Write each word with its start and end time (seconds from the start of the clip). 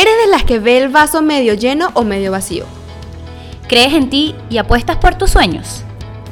¿Eres 0.00 0.16
de 0.24 0.30
las 0.30 0.44
que 0.44 0.60
ve 0.60 0.78
el 0.78 0.90
vaso 0.90 1.22
medio 1.22 1.54
lleno 1.54 1.90
o 1.94 2.04
medio 2.04 2.30
vacío? 2.30 2.66
¿Crees 3.66 3.94
en 3.94 4.08
ti 4.08 4.32
y 4.48 4.58
apuestas 4.58 4.96
por 4.98 5.16
tus 5.16 5.30
sueños? 5.30 5.82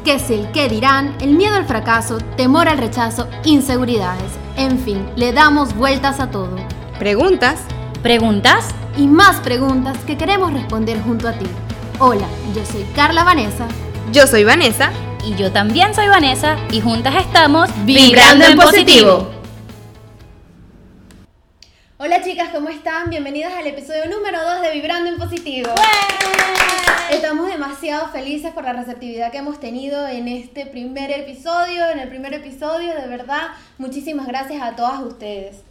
¿Qué 0.05 0.15
es 0.15 0.31
el 0.31 0.53
qué 0.53 0.69
dirán? 0.69 1.17
El 1.21 1.31
miedo 1.31 1.57
al 1.57 1.67
fracaso, 1.67 2.19
temor 2.37 2.69
al 2.69 2.79
rechazo, 2.79 3.27
inseguridades. 3.43 4.31
En 4.57 4.79
fin, 4.79 5.05
le 5.17 5.33
damos 5.33 5.75
vueltas 5.75 6.21
a 6.21 6.31
todo. 6.31 6.55
¿Preguntas? 7.01 7.59
¿Preguntas? 8.05 8.69
Y 8.97 9.09
más 9.09 9.41
preguntas 9.41 9.99
que 10.07 10.17
queremos 10.17 10.53
responder 10.53 11.03
junto 11.03 11.27
a 11.27 11.33
ti. 11.33 11.47
Hola, 11.99 12.29
yo 12.55 12.65
soy 12.65 12.87
Carla 12.95 13.25
Vanessa. 13.25 13.67
Yo 14.13 14.29
soy 14.29 14.45
Vanessa. 14.45 14.93
Y 15.25 15.35
yo 15.35 15.51
también 15.51 15.93
soy 15.93 16.07
Vanessa 16.07 16.57
y 16.71 16.81
juntas 16.81 17.17
estamos 17.17 17.69
Vibrando 17.85 18.45
en 18.45 18.59
positivo. 18.59 19.36
Están? 22.87 23.11
Bienvenidas 23.11 23.53
al 23.53 23.67
episodio 23.67 24.07
número 24.07 24.41
2 24.41 24.63
de 24.63 24.71
Vibrando 24.71 25.11
en 25.11 25.19
Positivo. 25.19 25.71
Estamos 27.11 27.49
demasiado 27.49 28.07
felices 28.13 28.53
por 28.53 28.63
la 28.63 28.75
receptividad 28.75 29.33
que 29.33 29.39
hemos 29.39 29.59
tenido 29.59 30.07
en 30.07 30.29
este 30.29 30.67
primer 30.67 31.11
episodio, 31.11 31.91
en 31.91 31.99
el 31.99 32.09
primer 32.09 32.33
episodio, 32.33 32.95
de 32.95 33.09
verdad, 33.09 33.49
muchísimas 33.79 34.29
gracias 34.29 34.63
a 34.63 34.77
todas 34.77 35.01
ustedes. 35.01 35.65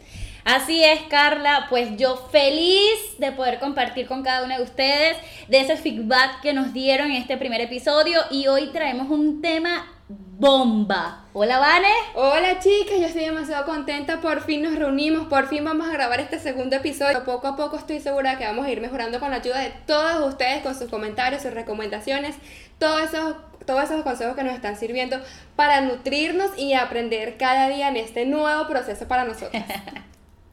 Así 0.44 0.84
es, 0.84 1.04
Carla, 1.04 1.68
pues 1.70 1.96
yo 1.96 2.18
feliz 2.34 3.18
de 3.18 3.32
poder 3.32 3.59
compartir 3.59 4.08
con 4.08 4.22
cada 4.22 4.44
una 4.44 4.58
de 4.58 4.64
ustedes 4.64 5.16
de 5.48 5.62
ese 5.62 5.78
feedback 5.78 6.42
que 6.42 6.52
nos 6.52 6.73
dieron 6.73 7.12
en 7.12 7.22
este 7.22 7.38
primer 7.38 7.62
episodio 7.62 8.20
y 8.30 8.48
hoy 8.48 8.72
traemos 8.73 9.09
un 9.09 9.42
tema 9.42 9.86
bomba. 10.08 11.26
Hola, 11.34 11.59
Vane. 11.59 11.94
Hola, 12.14 12.59
chicas. 12.59 13.00
Yo 13.00 13.08
estoy 13.08 13.26
demasiado 13.26 13.66
contenta. 13.66 14.22
Por 14.22 14.41
fin 14.41 14.62
nos 14.62 14.76
reunimos. 14.76 15.28
Por 15.28 15.48
fin 15.48 15.64
vamos 15.64 15.88
a 15.88 15.91
grabar 15.91 16.20
este 16.20 16.40
segundo 16.40 16.76
episodio. 16.76 17.23
Poco 17.23 17.48
a 17.48 17.55
poco 17.55 17.78
estoy 17.78 18.00
segura 18.00 18.38
que 18.38 18.45
vamos 18.45 18.66
a 18.66 18.72
ir 18.72 18.81
mejorando 18.81 19.20
con 19.20 19.31
la 19.31 19.38
ayuda 19.38 19.59
de 19.59 19.73
todos 19.88 20.28
ustedes, 20.28 20.61
con 20.61 20.76
sus 20.76 20.89
comentarios, 20.89 21.42
sus 21.42 21.53
recomendaciones, 21.53 22.36
todos 22.78 23.02
esos, 23.02 23.36
todos 23.66 23.83
esos 23.83 24.03
consejos 24.03 24.36
que 24.36 24.44
nos 24.44 24.53
están 24.53 24.78
sirviendo 24.78 25.20
para 25.56 25.81
nutrirnos 25.81 26.58
y 26.58 26.73
aprender 26.73 27.38
cada 27.38 27.67
día 27.70 27.89
en 27.89 27.98
este 27.98 28.26
nuevo 28.26 28.67
proceso 28.67 29.08
para 29.08 29.26
nosotros. 29.26 29.64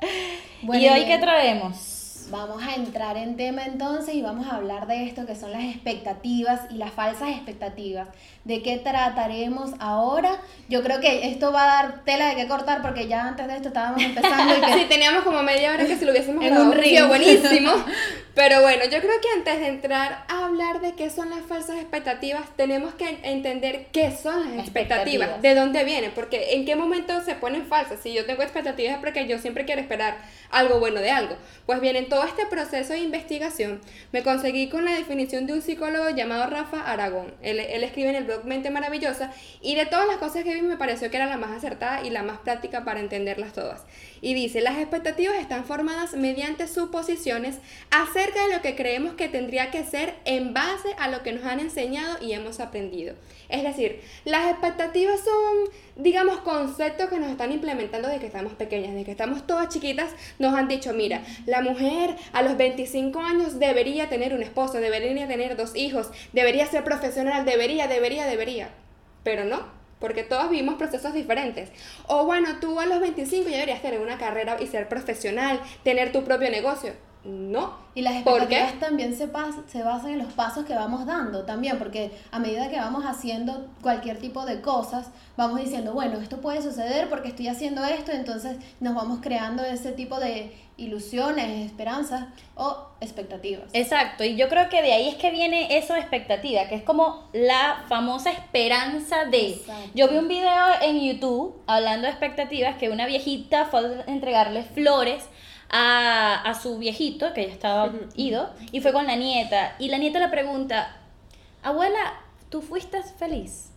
¿Y 0.63 0.89
hoy 0.89 1.05
qué 1.05 1.19
traemos? 1.19 2.03
Vamos 2.31 2.63
a 2.63 2.75
entrar 2.75 3.19
en 3.19 3.37
tema 3.37 3.65
entonces 3.65 4.15
y 4.15 4.23
vamos 4.23 4.47
a 4.47 4.57
hablar 4.57 4.87
de 4.87 5.05
esto 5.05 5.27
que 5.27 5.35
son 5.35 5.53
las 5.53 5.65
expectativas 5.65 6.63
y 6.71 6.77
las 6.77 6.91
falsas 6.91 7.29
expectativas. 7.29 8.09
¿De 8.45 8.61
qué 8.61 8.77
trataremos 8.79 9.71
ahora? 9.79 10.39
Yo 10.69 10.83
creo 10.83 11.01
que 11.01 11.29
esto 11.31 11.53
va 11.53 11.63
a 11.63 11.67
dar 11.83 12.05
tela 12.05 12.29
de 12.31 12.35
qué 12.37 12.49
cortar 12.49 12.83
porque 12.83 13.07
ya 13.07 13.29
antes 13.29 13.47
de 13.47 13.55
esto 13.57 13.69
estábamos 13.69 14.03
empezando 14.05 14.57
y 14.57 14.61
que... 14.61 14.73
sí, 14.75 14.87
teníamos 14.89 15.23
como 15.23 15.43
media 15.45 15.73
hora 15.73 15.87
que 15.87 15.97
si 15.97 16.05
lo 16.05 16.11
hubiésemos 16.11 16.45
En 16.45 16.57
un 16.59 16.73
río. 16.73 17.07
buenísimo. 17.09 17.71
Pero 18.35 18.63
bueno, 18.63 18.85
yo 18.85 18.99
creo 19.01 19.21
que 19.21 19.29
antes 19.37 19.61
de 19.61 19.67
entrar 19.69 20.25
a 20.27 20.47
hablar 20.47 20.81
de 20.81 20.95
qué 20.95 21.11
son 21.11 21.29
las 21.29 21.41
falsas 21.43 21.77
expectativas, 21.77 22.41
tenemos 22.57 22.95
que 22.95 23.19
entender 23.25 23.89
qué 23.93 24.11
son 24.11 24.57
las 24.57 24.65
expectativas, 24.65 25.29
Expectativas. 25.29 25.43
de 25.43 25.55
dónde 25.55 25.85
vienen, 25.85 26.13
porque 26.15 26.55
en 26.55 26.65
qué 26.65 26.75
momento 26.75 27.23
se 27.23 27.35
ponen 27.35 27.67
falsas. 27.67 28.01
Si 28.03 28.13
yo 28.15 28.25
tengo 28.25 28.43
expectativas 28.43 28.95
es 28.95 29.01
porque 29.01 29.27
yo 29.29 29.39
siempre 29.39 29.67
quiero 29.67 29.83
esperar 29.83 30.17
algo 30.51 30.79
bueno 30.81 31.01
de 31.01 31.11
algo. 31.11 31.37
Pues 31.67 31.81
bien, 31.83 31.95
en 31.95 32.09
todo 32.09 32.25
este 32.25 32.47
proceso 32.47 32.95
de 32.95 33.01
investigación 33.01 33.83
me 34.13 34.23
conseguí 34.23 34.69
con 34.71 34.87
la 34.87 34.93
definición 34.93 35.47
de 35.47 35.53
un 35.53 35.61
psicólogo 35.63 36.09
llamado 36.11 36.47
Rafa 36.49 36.81
Aragón. 36.91 37.35
Él, 37.43 37.61
él 37.61 37.85
escribe 37.85 38.09
en 38.09 38.17
el 38.17 38.25
Mente 38.45 38.71
Maravillosa 38.71 39.33
y 39.61 39.75
de 39.75 39.87
todas 39.87 40.07
las 40.07 40.17
cosas 40.17 40.45
que 40.45 40.55
vi 40.55 40.63
me 40.63 40.77
pareció 40.77 41.11
que 41.11 41.17
era 41.17 41.27
la 41.27 41.37
más 41.37 41.51
acertada 41.51 42.05
y 42.05 42.11
la 42.11 42.23
más 42.23 42.39
práctica 42.39 42.85
para 42.85 43.01
entenderlas 43.01 43.53
todas. 43.53 43.83
Y 44.21 44.35
dice, 44.35 44.61
las 44.61 44.79
expectativas 44.79 45.37
están 45.37 45.65
formadas 45.65 46.15
mediante 46.15 46.69
suposiciones 46.69 47.59
acerca 47.91 48.47
de 48.47 48.55
lo 48.55 48.63
que 48.63 48.77
creemos 48.77 49.15
que 49.15 49.29
tendría 49.29 49.71
que 49.71 49.85
ser 49.85 50.15
en 50.25 50.55
base 50.55 50.89
a 50.99 51.09
lo 51.09 51.23
que 51.23 51.33
nos 51.33 51.45
han 51.45 51.61
enseñado 51.61 52.19
y 52.21 52.33
hemos 52.33 52.61
aprendido. 52.61 53.15
Es 53.49 53.63
decir, 53.65 54.01
las 54.25 54.51
expectativas 54.51 55.21
son, 55.21 55.71
digamos, 55.97 56.39
conceptos 56.39 57.11
que 57.11 57.19
nos 57.19 57.31
están 57.31 57.53
implementando 57.53 58.09
desde 58.09 58.21
que 58.21 58.27
estamos 58.27 58.55
pequeñas, 58.55 58.93
desde 58.93 59.05
que 59.05 59.11
estamos 59.11 59.47
todas 59.47 59.69
chiquitas, 59.69 60.11
nos 60.39 60.55
han 60.55 60.69
dicho, 60.69 60.93
mira, 60.95 61.23
la 61.47 61.61
mujer 61.61 62.17
a 62.33 62.43
los 62.43 62.57
25 62.57 63.21
años 63.21 63.59
debería 63.59 64.09
tener 64.09 64.35
un 64.35 64.43
esposo, 64.43 64.81
debería 64.81 65.29
tener 65.29 65.57
dos 65.57 65.77
hijos, 65.77 66.11
debería 66.33 66.67
ser 66.67 66.85
profesional, 66.85 67.45
debería, 67.45 67.89
debería, 67.89 68.22
debería. 68.27 68.71
Pero 69.25 69.45
no, 69.45 69.67
porque 70.01 70.25
todos 70.25 70.51
vivimos 70.51 70.75
procesos 70.75 71.15
diferentes. 71.15 71.71
O 72.07 72.25
bueno, 72.25 72.59
tú 72.61 72.81
a 72.81 72.87
los 72.87 73.01
25 73.01 73.49
ya 73.49 73.57
deberías 73.57 73.83
tener 73.83 74.01
una 74.01 74.19
carrera 74.19 74.57
y 74.61 74.67
ser 74.67 74.89
profesional, 74.89 75.61
tener 75.85 76.13
tu 76.13 76.25
propio 76.25 76.51
negocio. 76.51 76.93
No. 77.25 77.75
Y 77.95 78.03
las 78.03 78.15
expectativas 78.15 78.81
también 78.81 79.15
se, 79.17 79.31
pas- 79.33 79.65
se 79.69 79.83
basan 79.83 80.13
en 80.13 80.19
los 80.19 80.33
pasos 80.33 80.65
que 80.65 80.75
vamos 80.75 81.07
dando 81.07 81.45
también, 81.45 81.79
porque 81.79 82.11
a 82.31 82.39
medida 82.39 82.69
que 82.69 82.79
vamos 82.79 83.05
haciendo 83.05 83.69
cualquier 83.83 84.19
tipo 84.19 84.45
de 84.47 84.61
cosas, 84.61 85.11
vamos 85.37 85.61
diciendo, 85.61 85.93
bueno, 85.93 86.19
esto 86.19 86.41
puede 86.41 86.63
suceder 86.63 87.09
porque 87.09 87.29
estoy 87.29 87.49
haciendo 87.49 87.85
esto, 87.85 88.11
entonces 88.13 88.57
nos 88.81 88.95
vamos 88.95 89.21
creando 89.23 89.63
ese 89.63 89.93
tipo 89.93 90.19
de 90.19 90.57
ilusiones, 90.79 91.67
esperanzas 91.67 92.25
o 92.57 92.87
expectativas. 93.01 93.67
Exacto, 93.75 94.25
y 94.25 94.37
yo 94.37 94.49
creo 94.49 94.69
que 94.69 94.83
de 94.83 94.93
ahí 94.93 95.09
es 95.09 95.17
que 95.17 95.31
viene 95.31 95.77
eso 95.77 95.93
de 95.95 96.01
expectativa, 96.01 96.67
que 96.69 96.75
es 96.77 96.83
como 96.83 97.29
la 97.35 97.85
famosa 97.89 98.31
esperanza 98.33 99.27
de... 99.27 99.51
Exacto. 99.51 99.91
Yo 99.95 100.09
vi 100.09 100.17
un 100.17 100.29
video 100.29 100.65
en 100.81 101.01
YouTube 101.01 101.55
hablando 101.67 102.07
de 102.07 102.11
expectativas 102.11 102.79
que 102.79 102.89
una 102.89 103.07
viejita 103.07 103.67
fue 103.67 103.81
a 103.81 104.11
entregarle 104.11 104.63
flores 104.65 105.25
a, 105.73 106.43
a 106.43 106.55
su 106.55 106.79
viejito, 106.79 107.33
que 107.33 107.47
ya 107.47 107.53
estaba 107.53 107.93
ido, 108.15 108.51
y 108.71 108.81
fue 108.81 108.93
con 108.93 109.07
la 109.07 109.17
nieta, 109.17 109.75
y 109.79 109.89
la 109.89 109.99
nieta 109.99 110.21
le 110.21 110.29
pregunta, 110.29 110.97
abuela, 111.63 112.21
¿tú 112.51 112.61
fuiste 112.63 113.03
feliz? 113.03 113.71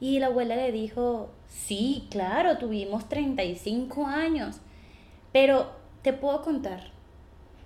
Y 0.00 0.20
la 0.20 0.26
abuela 0.26 0.56
le 0.56 0.72
dijo, 0.72 1.30
sí, 1.48 2.06
claro, 2.10 2.58
tuvimos 2.58 3.08
35 3.08 4.06
años, 4.06 4.56
pero 5.32 5.72
te 6.02 6.12
puedo 6.12 6.42
contar. 6.42 6.92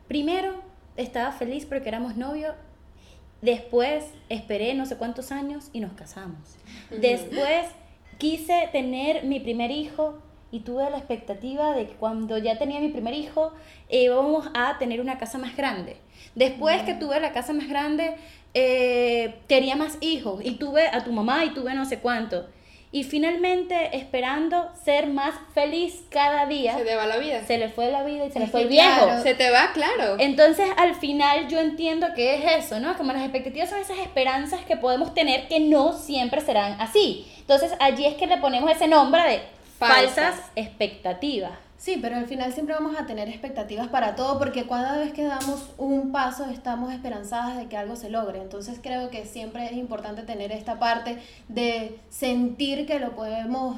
Primero, 0.09 0.63
estaba 0.97 1.33
feliz 1.33 1.67
porque 1.67 1.89
éramos 1.89 2.17
novios. 2.17 2.55
Después, 3.43 4.05
esperé 4.29 4.75
no 4.75 4.87
sé 4.87 4.97
cuántos 4.97 5.31
años 5.31 5.69
y 5.73 5.81
nos 5.81 5.93
casamos. 5.93 6.57
Después, 6.91 7.67
quise 8.19 8.69
tener 8.73 9.25
mi 9.25 9.41
primer 9.41 9.71
hijo 9.71 10.19
y 10.51 10.61
tuve 10.61 10.89
la 10.91 10.99
expectativa 10.99 11.73
de 11.75 11.87
que 11.87 11.95
cuando 11.95 12.39
ya 12.39 12.57
tenía 12.59 12.81
mi 12.81 12.89
primer 12.89 13.15
hijo 13.15 13.53
eh, 13.89 14.05
íbamos 14.05 14.49
a 14.55 14.79
tener 14.79 15.01
una 15.01 15.19
casa 15.19 15.39
más 15.39 15.57
grande. 15.57 15.97
Después 16.35 16.83
que 16.83 16.95
tuve 16.95 17.21
la 17.21 17.33
casa 17.33 17.53
más 17.53 17.69
grande, 17.69 18.15
eh, 18.55 19.35
quería 19.49 19.77
más 19.77 19.99
hijos 20.01 20.41
y 20.45 20.53
tuve 20.53 20.87
a 20.89 21.05
tu 21.05 21.13
mamá 21.13 21.45
y 21.45 21.51
tuve 21.51 21.75
no 21.75 21.85
sé 21.85 21.99
cuánto. 21.99 22.47
Y 22.91 23.05
finalmente, 23.05 23.95
esperando 23.99 24.71
ser 24.83 25.09
más 25.09 25.35
feliz 25.53 26.05
cada 26.09 26.47
día, 26.47 26.75
Se 26.79 26.85
te 26.87 26.95
va 26.97 27.05
la 27.07 27.19
vida. 27.19 27.45
se 27.47 27.59
le 27.59 27.69
fue 27.69 27.91
la 27.91 28.03
vida 28.03 28.25
y 28.25 28.31
se 28.31 28.39
le 28.41 28.47
fue 28.47 28.63
el 28.63 28.69
viejo. 28.69 29.05
claro. 29.05 29.23
Se 29.23 29.35
te 29.35 29.51
va, 29.51 29.73
claro. 29.75 30.17
Entonces, 30.19 30.67
al 30.79 30.95
final, 30.95 31.49
yo 31.49 31.61
entiendo 31.61 32.07
que 32.17 32.37
es 32.37 32.65
eso, 32.65 32.81
¿no? 32.81 32.97
Como 32.97 33.13
las 33.13 33.21
expectativas 33.23 33.69
son 33.69 33.79
esas 33.81 33.99
esperanzas 33.99 34.63
que 34.65 34.79
podemos 34.79 35.13
tener 35.13 35.49
que 35.49 35.61
no 35.61 35.93
siempre 35.93 36.41
serán 36.41 36.81
así. 36.81 37.27
Entonces, 37.41 37.73
allí 37.79 38.07
es 38.07 38.15
que 38.15 38.27
le 38.27 38.39
ponemos 38.39 38.71
ese 38.71 38.89
nombre 38.89 39.23
de 39.23 39.43
Falsas. 39.79 40.15
falsas, 40.15 40.41
expectativas. 40.57 41.53
Sí, 41.77 41.99
pero 42.03 42.17
al 42.17 42.27
final 42.27 42.53
siempre 42.53 42.75
vamos 42.75 42.97
a 42.99 43.07
tener 43.07 43.29
expectativas 43.29 43.87
para 43.87 44.17
todo 44.17 44.37
porque 44.39 44.67
cada 44.67 44.99
vez 44.99 45.13
que 45.13 45.23
damos 45.23 45.71
un 45.79 46.11
paso 46.11 46.47
estamos 46.47 46.93
esperanzadas 46.93 47.57
de 47.57 47.69
que 47.69 47.77
algo 47.77 47.95
se 47.95 48.11
logre. 48.11 48.41
Entonces 48.41 48.81
creo 48.83 49.11
que 49.11 49.25
siempre 49.25 49.67
es 49.67 49.73
importante 49.75 50.23
tener 50.23 50.51
esta 50.51 50.81
parte 50.81 51.19
de 51.47 52.01
sentir 52.11 52.85
que 52.85 52.99
lo 52.99 53.13
podemos 53.15 53.77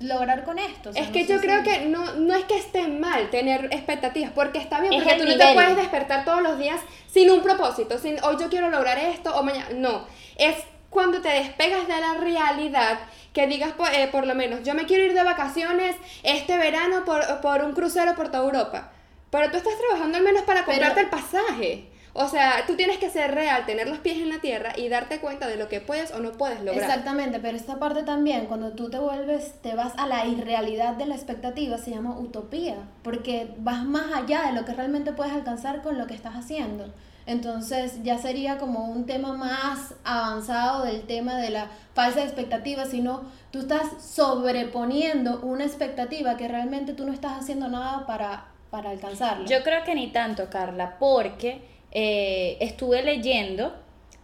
lograr 0.00 0.44
con 0.44 0.58
esto. 0.58 0.90
O 0.90 0.92
sea, 0.92 1.02
Es 1.02 1.08
que 1.08 1.24
yo 1.26 1.36
si- 1.38 1.46
creo 1.46 1.62
que 1.62 1.86
no, 1.86 2.14
no 2.16 2.34
es 2.34 2.44
que 2.44 2.56
esté 2.58 2.86
mal 2.86 3.30
tener 3.30 3.64
expectativas, 3.72 4.30
porque 4.32 4.58
está 4.58 4.80
bien, 4.80 4.92
Es 4.92 5.02
porque 5.02 5.18
tú 5.18 5.24
no 5.24 5.36
te 5.38 5.54
puedes 5.54 5.76
despertar 5.76 6.24
todos 6.26 6.42
los 6.42 6.58
días 6.58 6.78
sin 7.10 7.30
un 7.30 7.42
propósito, 7.42 7.96
sin 7.98 8.22
hoy 8.22 8.36
yo 8.38 8.48
quiero 8.50 8.68
lograr 8.68 8.98
esto 8.98 9.34
o 9.34 9.42
mañana. 9.42 9.70
No, 9.74 10.04
es 10.36 10.54
cuando 10.90 11.20
te 11.20 11.28
despegas 11.28 11.86
de 11.86 12.00
la 12.00 12.14
realidad 12.14 12.98
que 13.32 13.46
digas, 13.46 13.72
por, 13.72 13.88
eh, 13.92 14.08
por 14.10 14.26
lo 14.26 14.34
menos, 14.34 14.62
yo 14.64 14.74
me 14.74 14.86
quiero 14.86 15.04
ir 15.04 15.14
de 15.14 15.22
vacaciones 15.22 15.96
este 16.22 16.56
verano 16.56 17.04
por, 17.04 17.40
por 17.40 17.62
un 17.62 17.72
crucero 17.72 18.14
por 18.14 18.30
toda 18.30 18.44
Europa. 18.44 18.90
Pero 19.30 19.50
tú 19.50 19.58
estás 19.58 19.74
trabajando 19.78 20.16
al 20.18 20.24
menos 20.24 20.42
para 20.42 20.64
Pero- 20.64 20.78
comprarte 20.78 21.00
el 21.02 21.08
pasaje. 21.10 21.90
O 22.14 22.26
sea, 22.26 22.64
tú 22.66 22.74
tienes 22.74 22.98
que 22.98 23.10
ser 23.10 23.32
real, 23.32 23.64
tener 23.64 23.86
los 23.88 23.98
pies 23.98 24.16
en 24.16 24.28
la 24.28 24.40
tierra 24.40 24.72
y 24.76 24.88
darte 24.88 25.20
cuenta 25.20 25.46
de 25.46 25.56
lo 25.56 25.68
que 25.68 25.80
puedes 25.80 26.10
o 26.10 26.18
no 26.18 26.32
puedes 26.32 26.58
lograr. 26.62 26.82
Exactamente, 26.82 27.38
pero 27.38 27.56
esta 27.56 27.78
parte 27.78 28.02
también, 28.02 28.46
cuando 28.46 28.72
tú 28.72 28.90
te 28.90 28.98
vuelves, 28.98 29.60
te 29.62 29.76
vas 29.76 29.92
a 29.98 30.06
la 30.08 30.26
irrealidad 30.26 30.94
de 30.94 31.06
la 31.06 31.14
expectativa, 31.14 31.78
se 31.78 31.92
llama 31.92 32.18
utopía, 32.18 32.74
porque 33.04 33.54
vas 33.58 33.84
más 33.84 34.12
allá 34.12 34.42
de 34.46 34.52
lo 34.52 34.64
que 34.64 34.72
realmente 34.72 35.12
puedes 35.12 35.32
alcanzar 35.32 35.80
con 35.82 35.96
lo 35.96 36.08
que 36.08 36.14
estás 36.14 36.34
haciendo. 36.34 36.92
Entonces 37.28 38.02
ya 38.02 38.18
sería 38.18 38.58
como 38.58 38.86
un 38.86 39.06
tema 39.06 39.34
más 39.34 39.94
avanzado 40.02 40.84
del 40.84 41.02
tema 41.02 41.36
de 41.36 41.50
la 41.50 41.70
falsa 41.94 42.24
expectativa, 42.24 42.86
sino 42.86 43.22
tú 43.52 43.60
estás 43.60 44.02
sobreponiendo 44.02 45.40
una 45.42 45.64
expectativa 45.64 46.36
que 46.36 46.48
realmente 46.48 46.94
tú 46.94 47.06
no 47.06 47.12
estás 47.12 47.38
haciendo 47.38 47.68
nada 47.68 48.04
para 48.06 48.46
para 48.70 48.90
alcanzarlo. 48.90 49.46
Yo 49.46 49.62
creo 49.62 49.84
que 49.84 49.94
ni 49.94 50.08
tanto, 50.08 50.50
Carla, 50.50 50.96
porque 50.98 51.62
eh, 51.90 52.56
estuve 52.60 53.02
leyendo 53.02 53.74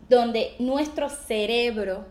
donde 0.08 0.54
nuestro 0.58 1.08
cerebro 1.08 2.06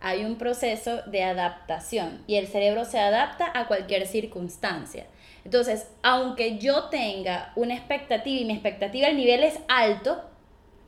hay 0.00 0.24
un 0.24 0.36
proceso 0.36 1.02
de 1.06 1.22
adaptación 1.22 2.22
y 2.26 2.36
el 2.36 2.48
cerebro 2.48 2.84
se 2.84 2.98
adapta 2.98 3.50
a 3.54 3.66
cualquier 3.66 4.06
circunstancia. 4.06 5.06
Entonces, 5.44 5.88
aunque 6.02 6.58
yo 6.58 6.84
tenga 6.84 7.52
una 7.54 7.74
expectativa 7.74 8.40
y 8.40 8.44
mi 8.44 8.52
expectativa 8.52 9.08
el 9.08 9.16
nivel 9.16 9.44
es 9.44 9.58
alto, 9.68 10.22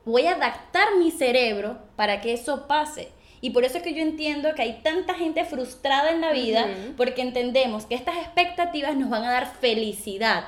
voy 0.09 0.27
a 0.27 0.35
adaptar 0.35 0.97
mi 0.99 1.11
cerebro 1.11 1.79
para 1.97 2.21
que 2.21 2.33
eso 2.33 2.67
pase. 2.67 3.09
Y 3.41 3.51
por 3.51 3.65
eso 3.65 3.79
es 3.79 3.85
que 3.85 3.95
yo 3.95 4.03
entiendo 4.03 4.55
que 4.55 4.63
hay 4.63 4.81
tanta 4.83 5.15
gente 5.15 5.45
frustrada 5.45 6.11
en 6.11 6.21
la 6.21 6.33
vida 6.33 6.67
porque 6.97 7.23
entendemos 7.23 7.87
que 7.87 7.95
estas 7.95 8.17
expectativas 8.17 8.97
nos 8.97 9.11
van 9.11 9.25
a 9.25 9.31
dar 9.31 9.53
felicidad. 9.61 10.45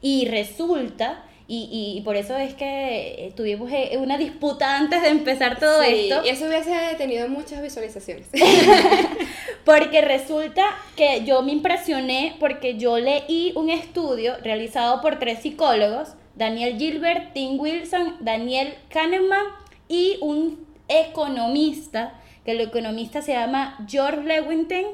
Y 0.00 0.26
resulta 0.26 1.24
y, 1.46 1.96
y, 1.98 2.00
por 2.02 2.16
eso 2.16 2.36
es 2.36 2.54
que 2.54 3.32
tuvimos 3.36 3.70
eh, 3.72 3.98
una 3.98 4.16
disputa 4.16 4.78
antes 4.78 5.02
de 5.02 5.08
empezar 5.08 5.58
todo 5.58 5.82
sí, 5.82 6.08
esto. 6.08 6.22
Y 6.24 6.30
eso 6.30 6.46
hubiese 6.46 6.72
tenido 6.96 7.28
muchas 7.28 7.60
visualizaciones. 7.60 8.26
porque 9.64 10.00
resulta 10.00 10.64
que 10.96 11.24
yo 11.24 11.42
me 11.42 11.52
impresioné 11.52 12.36
porque 12.40 12.76
yo 12.76 12.98
leí 12.98 13.52
un 13.54 13.70
estudio 13.70 14.34
realizado 14.42 15.00
por 15.00 15.18
tres 15.18 15.40
psicólogos, 15.40 16.14
Daniel 16.34 16.78
Gilbert, 16.78 17.32
Tim 17.32 17.60
Wilson, 17.60 18.16
Daniel 18.20 18.74
Kahneman 18.88 19.46
y 19.88 20.16
un 20.20 20.66
economista, 20.88 22.14
que 22.44 22.52
el 22.52 22.60
economista 22.60 23.22
se 23.22 23.32
llama 23.32 23.78
George 23.88 24.22
Lewington, 24.22 24.84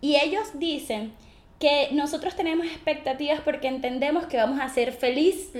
y 0.00 0.16
ellos 0.16 0.50
dicen 0.54 1.12
que 1.58 1.88
nosotros 1.92 2.36
tenemos 2.36 2.66
expectativas 2.66 3.40
porque 3.40 3.68
entendemos 3.68 4.26
que 4.26 4.36
vamos 4.36 4.60
a 4.60 4.68
ser 4.68 4.92
feliz 4.92 5.50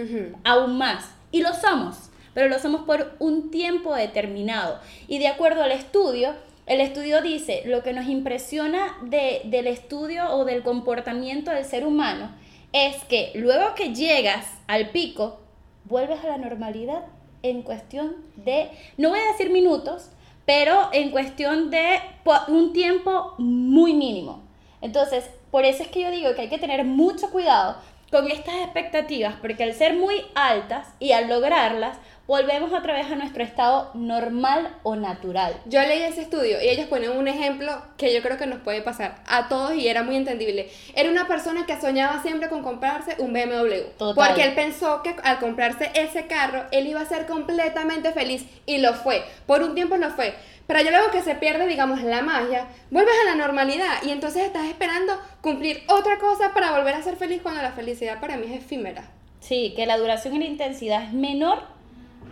aún 0.42 0.76
más. 0.76 1.10
Y 1.32 1.40
lo 1.42 1.54
somos, 1.54 2.10
pero 2.34 2.48
lo 2.48 2.58
somos 2.58 2.82
por 2.82 3.16
un 3.18 3.50
tiempo 3.50 3.94
determinado. 3.94 4.78
Y 5.08 5.18
de 5.18 5.28
acuerdo 5.28 5.62
al 5.62 5.72
estudio, 5.72 6.34
el 6.66 6.80
estudio 6.80 7.20
dice, 7.20 7.62
lo 7.66 7.82
que 7.82 7.92
nos 7.92 8.06
impresiona 8.06 8.96
de, 9.02 9.42
del 9.44 9.66
estudio 9.66 10.30
o 10.30 10.44
del 10.44 10.62
comportamiento 10.62 11.50
del 11.50 11.64
ser 11.64 11.86
humano 11.86 12.30
es 12.72 12.96
que 13.04 13.32
luego 13.34 13.74
que 13.74 13.94
llegas 13.94 14.46
al 14.66 14.90
pico, 14.90 15.40
vuelves 15.84 16.24
a 16.24 16.28
la 16.28 16.38
normalidad 16.38 17.04
en 17.42 17.62
cuestión 17.62 18.16
de, 18.36 18.70
no 18.96 19.10
voy 19.10 19.18
a 19.20 19.32
decir 19.32 19.50
minutos, 19.50 20.10
pero 20.46 20.88
en 20.92 21.10
cuestión 21.10 21.70
de 21.70 22.00
un 22.48 22.72
tiempo 22.72 23.34
muy 23.38 23.92
mínimo. 23.92 24.42
Entonces, 24.80 25.28
por 25.50 25.64
eso 25.64 25.82
es 25.82 25.88
que 25.88 26.00
yo 26.00 26.10
digo 26.10 26.34
que 26.34 26.42
hay 26.42 26.48
que 26.48 26.58
tener 26.58 26.84
mucho 26.84 27.30
cuidado 27.30 27.76
con 28.10 28.30
estas 28.30 28.54
expectativas, 28.56 29.34
porque 29.40 29.64
al 29.64 29.74
ser 29.74 29.94
muy 29.94 30.14
altas 30.34 30.88
y 30.98 31.12
al 31.12 31.28
lograrlas, 31.28 31.98
volvemos 32.26 32.72
otra 32.72 32.94
vez 32.94 33.10
a 33.10 33.16
nuestro 33.16 33.42
estado 33.42 33.90
normal 33.94 34.74
o 34.82 34.96
natural. 34.96 35.54
Yo 35.66 35.80
leí 35.82 36.02
ese 36.02 36.22
estudio 36.22 36.62
y 36.62 36.68
ellos 36.68 36.86
ponen 36.86 37.10
un 37.10 37.28
ejemplo 37.28 37.82
que 37.98 38.14
yo 38.14 38.22
creo 38.22 38.38
que 38.38 38.46
nos 38.46 38.60
puede 38.60 38.82
pasar 38.82 39.16
a 39.26 39.48
todos 39.48 39.74
y 39.74 39.88
era 39.88 40.02
muy 40.02 40.16
entendible. 40.16 40.70
Era 40.94 41.10
una 41.10 41.28
persona 41.28 41.66
que 41.66 41.80
soñaba 41.80 42.22
siempre 42.22 42.48
con 42.48 42.62
comprarse 42.62 43.16
un 43.18 43.32
BMW. 43.32 44.14
Porque 44.14 44.44
él 44.44 44.54
pensó 44.54 45.02
que 45.02 45.14
al 45.22 45.38
comprarse 45.38 45.90
ese 45.94 46.26
carro, 46.26 46.64
él 46.70 46.86
iba 46.86 47.00
a 47.00 47.06
ser 47.06 47.26
completamente 47.26 48.12
feliz 48.12 48.46
y 48.66 48.78
lo 48.78 48.94
fue. 48.94 49.22
Por 49.46 49.62
un 49.62 49.74
tiempo 49.74 49.96
lo 49.96 50.10
fue. 50.10 50.34
Pero 50.66 50.80
yo 50.80 50.90
luego 50.90 51.10
que 51.10 51.20
se 51.20 51.34
pierde, 51.34 51.66
digamos, 51.66 52.02
la 52.02 52.22
magia, 52.22 52.68
vuelves 52.90 53.14
a 53.22 53.30
la 53.30 53.34
normalidad 53.34 54.02
y 54.02 54.10
entonces 54.10 54.44
estás 54.44 54.66
esperando 54.66 55.12
cumplir 55.42 55.82
otra 55.88 56.18
cosa 56.18 56.52
para 56.54 56.72
volver 56.72 56.94
a 56.94 57.02
ser 57.02 57.16
feliz 57.16 57.42
cuando 57.42 57.60
la 57.60 57.72
felicidad 57.72 58.18
para 58.18 58.38
mí 58.38 58.46
es 58.46 58.62
efímera. 58.62 59.10
Sí, 59.40 59.74
que 59.76 59.84
la 59.84 59.98
duración 59.98 60.36
y 60.36 60.38
la 60.38 60.46
intensidad 60.46 61.02
es 61.02 61.12
menor 61.12 61.73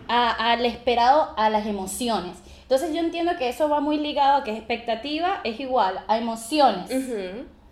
al 0.07 0.65
esperado 0.65 1.33
a 1.37 1.49
las 1.49 1.65
emociones. 1.65 2.37
Entonces 2.61 2.93
yo 2.93 2.99
entiendo 2.99 3.33
que 3.37 3.49
eso 3.49 3.69
va 3.69 3.81
muy 3.81 3.97
ligado 3.97 4.37
a 4.37 4.43
que 4.43 4.51
expectativa 4.51 5.41
es 5.43 5.59
igual 5.59 6.03
a 6.07 6.17
emociones. 6.17 6.89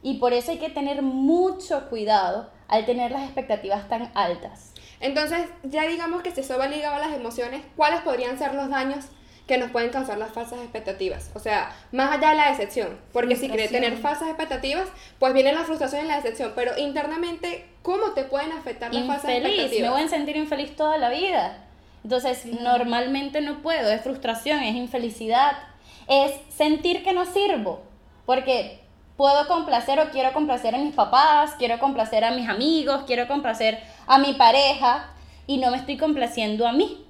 Y 0.04 0.16
por 0.16 0.34
eso 0.34 0.52
hay 0.52 0.58
que 0.58 0.70
tener 0.70 1.02
mucho 1.02 1.90
cuidado 1.90 2.50
al 2.68 2.86
tener 2.86 3.12
las 3.12 3.24
expectativas 3.24 3.88
tan 3.88 4.12
altas. 4.16 4.74
Entonces, 5.00 5.42
ya 5.64 5.88
digamos 5.88 6.22
que 6.22 6.32
si 6.32 6.42
eso 6.42 6.58
va 6.58 6.68
ligado 6.68 6.96
a 6.96 7.00
las 7.00 7.14
emociones, 7.14 7.64
¿cuáles 7.76 8.02
podrían 8.02 8.38
ser 8.38 8.54
los 8.54 8.70
daños 8.70 9.06
que 9.52 9.58
nos 9.58 9.72
pueden 9.72 9.90
causar 9.90 10.18
las 10.18 10.32
falsas 10.32 10.60
expectativas. 10.60 11.30
O 11.34 11.40
sea, 11.40 11.76
más 11.92 12.12
allá 12.12 12.30
de 12.30 12.36
la 12.38 12.50
decepción. 12.52 12.98
Porque 13.12 13.36
si 13.36 13.50
quieres 13.50 13.70
tener 13.70 13.98
falsas 13.98 14.30
expectativas, 14.30 14.88
pues 15.20 15.34
viene 15.34 15.52
la 15.52 15.66
frustración 15.66 16.06
y 16.06 16.08
la 16.08 16.16
decepción. 16.16 16.54
Pero 16.56 16.78
internamente, 16.78 17.66
¿cómo 17.82 18.12
te 18.12 18.24
pueden 18.24 18.54
afectar 18.54 18.94
las 18.94 19.06
falsas 19.06 19.32
expectativas? 19.32 19.82
Me 19.82 19.90
voy 19.90 20.02
a 20.04 20.08
sentir 20.08 20.38
infeliz 20.38 20.74
toda 20.78 20.98
la 20.98 21.10
vida. 21.10 21.66
Entonces, 22.04 22.46
normalmente 22.46 23.42
no 23.42 23.62
puedo. 23.62 23.92
Es 23.92 24.02
frustración, 24.02 24.60
es 24.60 24.76
infelicidad. 24.76 25.54
Es 26.08 26.34
sentir 26.50 27.04
que 27.04 27.14
no 27.14 27.26
sirvo. 27.26 27.82
Porque 28.26 28.82
puedo 29.18 29.48
complacer 29.48 30.00
o 30.00 30.10
quiero 30.10 30.34
complacer 30.34 30.74
a 30.74 30.80
mis 30.80 30.96
papás, 30.96 31.56
quiero 31.58 31.80
complacer 31.80 32.24
a 32.24 32.32
mis 32.32 32.50
amigos, 32.50 33.04
quiero 33.06 33.28
complacer 33.28 33.80
a 34.08 34.18
mi 34.18 34.34
pareja 34.34 35.12
y 35.46 35.58
no 35.58 35.70
me 35.72 35.78
estoy 35.78 35.98
complaciendo 35.98 36.68
a 36.68 36.74
mí. 36.74 37.06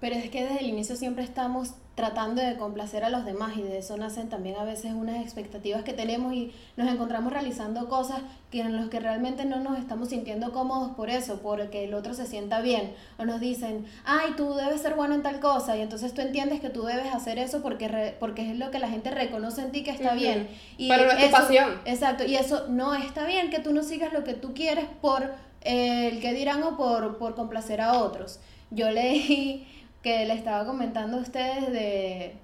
Pero 0.00 0.16
es 0.16 0.28
que 0.30 0.44
desde 0.44 0.60
el 0.60 0.66
inicio 0.66 0.96
siempre 0.96 1.22
estamos 1.22 1.74
tratando 1.94 2.40
de 2.40 2.56
complacer 2.56 3.04
a 3.04 3.10
los 3.10 3.26
demás 3.26 3.56
y 3.56 3.62
de 3.62 3.78
eso 3.78 3.96
nacen 3.98 4.30
también 4.30 4.56
a 4.56 4.64
veces 4.64 4.92
unas 4.94 5.22
expectativas 5.22 5.82
que 5.82 5.92
tenemos 5.92 6.32
y 6.32 6.52
nos 6.76 6.90
encontramos 6.90 7.32
realizando 7.32 7.86
cosas 7.88 8.22
que 8.50 8.60
en 8.60 8.76
los 8.76 8.88
que 8.88 8.98
realmente 8.98 9.44
no 9.44 9.60
nos 9.60 9.78
estamos 9.78 10.08
sintiendo 10.08 10.52
cómodos 10.52 10.92
por 10.94 11.10
eso, 11.10 11.40
porque 11.42 11.84
el 11.84 11.92
otro 11.92 12.14
se 12.14 12.26
sienta 12.26 12.62
bien 12.62 12.94
o 13.18 13.26
nos 13.26 13.40
dicen, 13.40 13.86
ay, 14.04 14.32
tú 14.36 14.54
debes 14.54 14.80
ser 14.80 14.94
bueno 14.94 15.14
en 15.14 15.22
tal 15.22 15.38
cosa 15.40 15.76
y 15.76 15.82
entonces 15.82 16.14
tú 16.14 16.22
entiendes 16.22 16.60
que 16.60 16.70
tú 16.70 16.82
debes 16.82 17.14
hacer 17.14 17.38
eso 17.38 17.60
porque, 17.62 18.16
porque 18.18 18.50
es 18.50 18.58
lo 18.58 18.70
que 18.70 18.78
la 18.78 18.88
gente 18.88 19.10
reconoce 19.10 19.60
en 19.60 19.70
ti 19.70 19.82
que 19.82 19.90
está 19.90 20.14
bien. 20.14 20.48
Y 20.78 20.88
Pero 20.88 21.04
no 21.04 21.12
es 21.12 21.26
tu 21.26 21.30
pasión. 21.30 21.80
Exacto, 21.84 22.24
y 22.24 22.36
eso 22.36 22.68
no 22.68 22.94
está 22.94 23.26
bien 23.26 23.50
que 23.50 23.58
tú 23.58 23.74
no 23.74 23.82
sigas 23.82 24.14
lo 24.14 24.24
que 24.24 24.32
tú 24.32 24.54
quieres 24.54 24.86
por 25.02 25.34
el 25.60 26.20
que 26.20 26.32
dirán 26.32 26.62
o 26.62 26.76
por, 26.78 27.18
por 27.18 27.34
complacer 27.34 27.82
a 27.82 27.98
otros. 27.98 28.40
Yo 28.70 28.90
leí 28.90 29.66
que 30.02 30.26
le 30.26 30.34
estaba 30.34 30.66
comentando 30.66 31.18
a 31.18 31.20
ustedes 31.20 31.72
de 31.72 32.34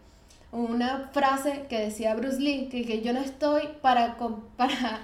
una 0.52 1.10
frase 1.12 1.66
que 1.68 1.80
decía 1.80 2.14
Bruce 2.14 2.40
Lee, 2.40 2.68
que, 2.70 2.84
que 2.84 3.02
yo 3.02 3.12
no 3.12 3.20
estoy 3.20 3.68
para, 3.82 4.16
para, 4.56 5.00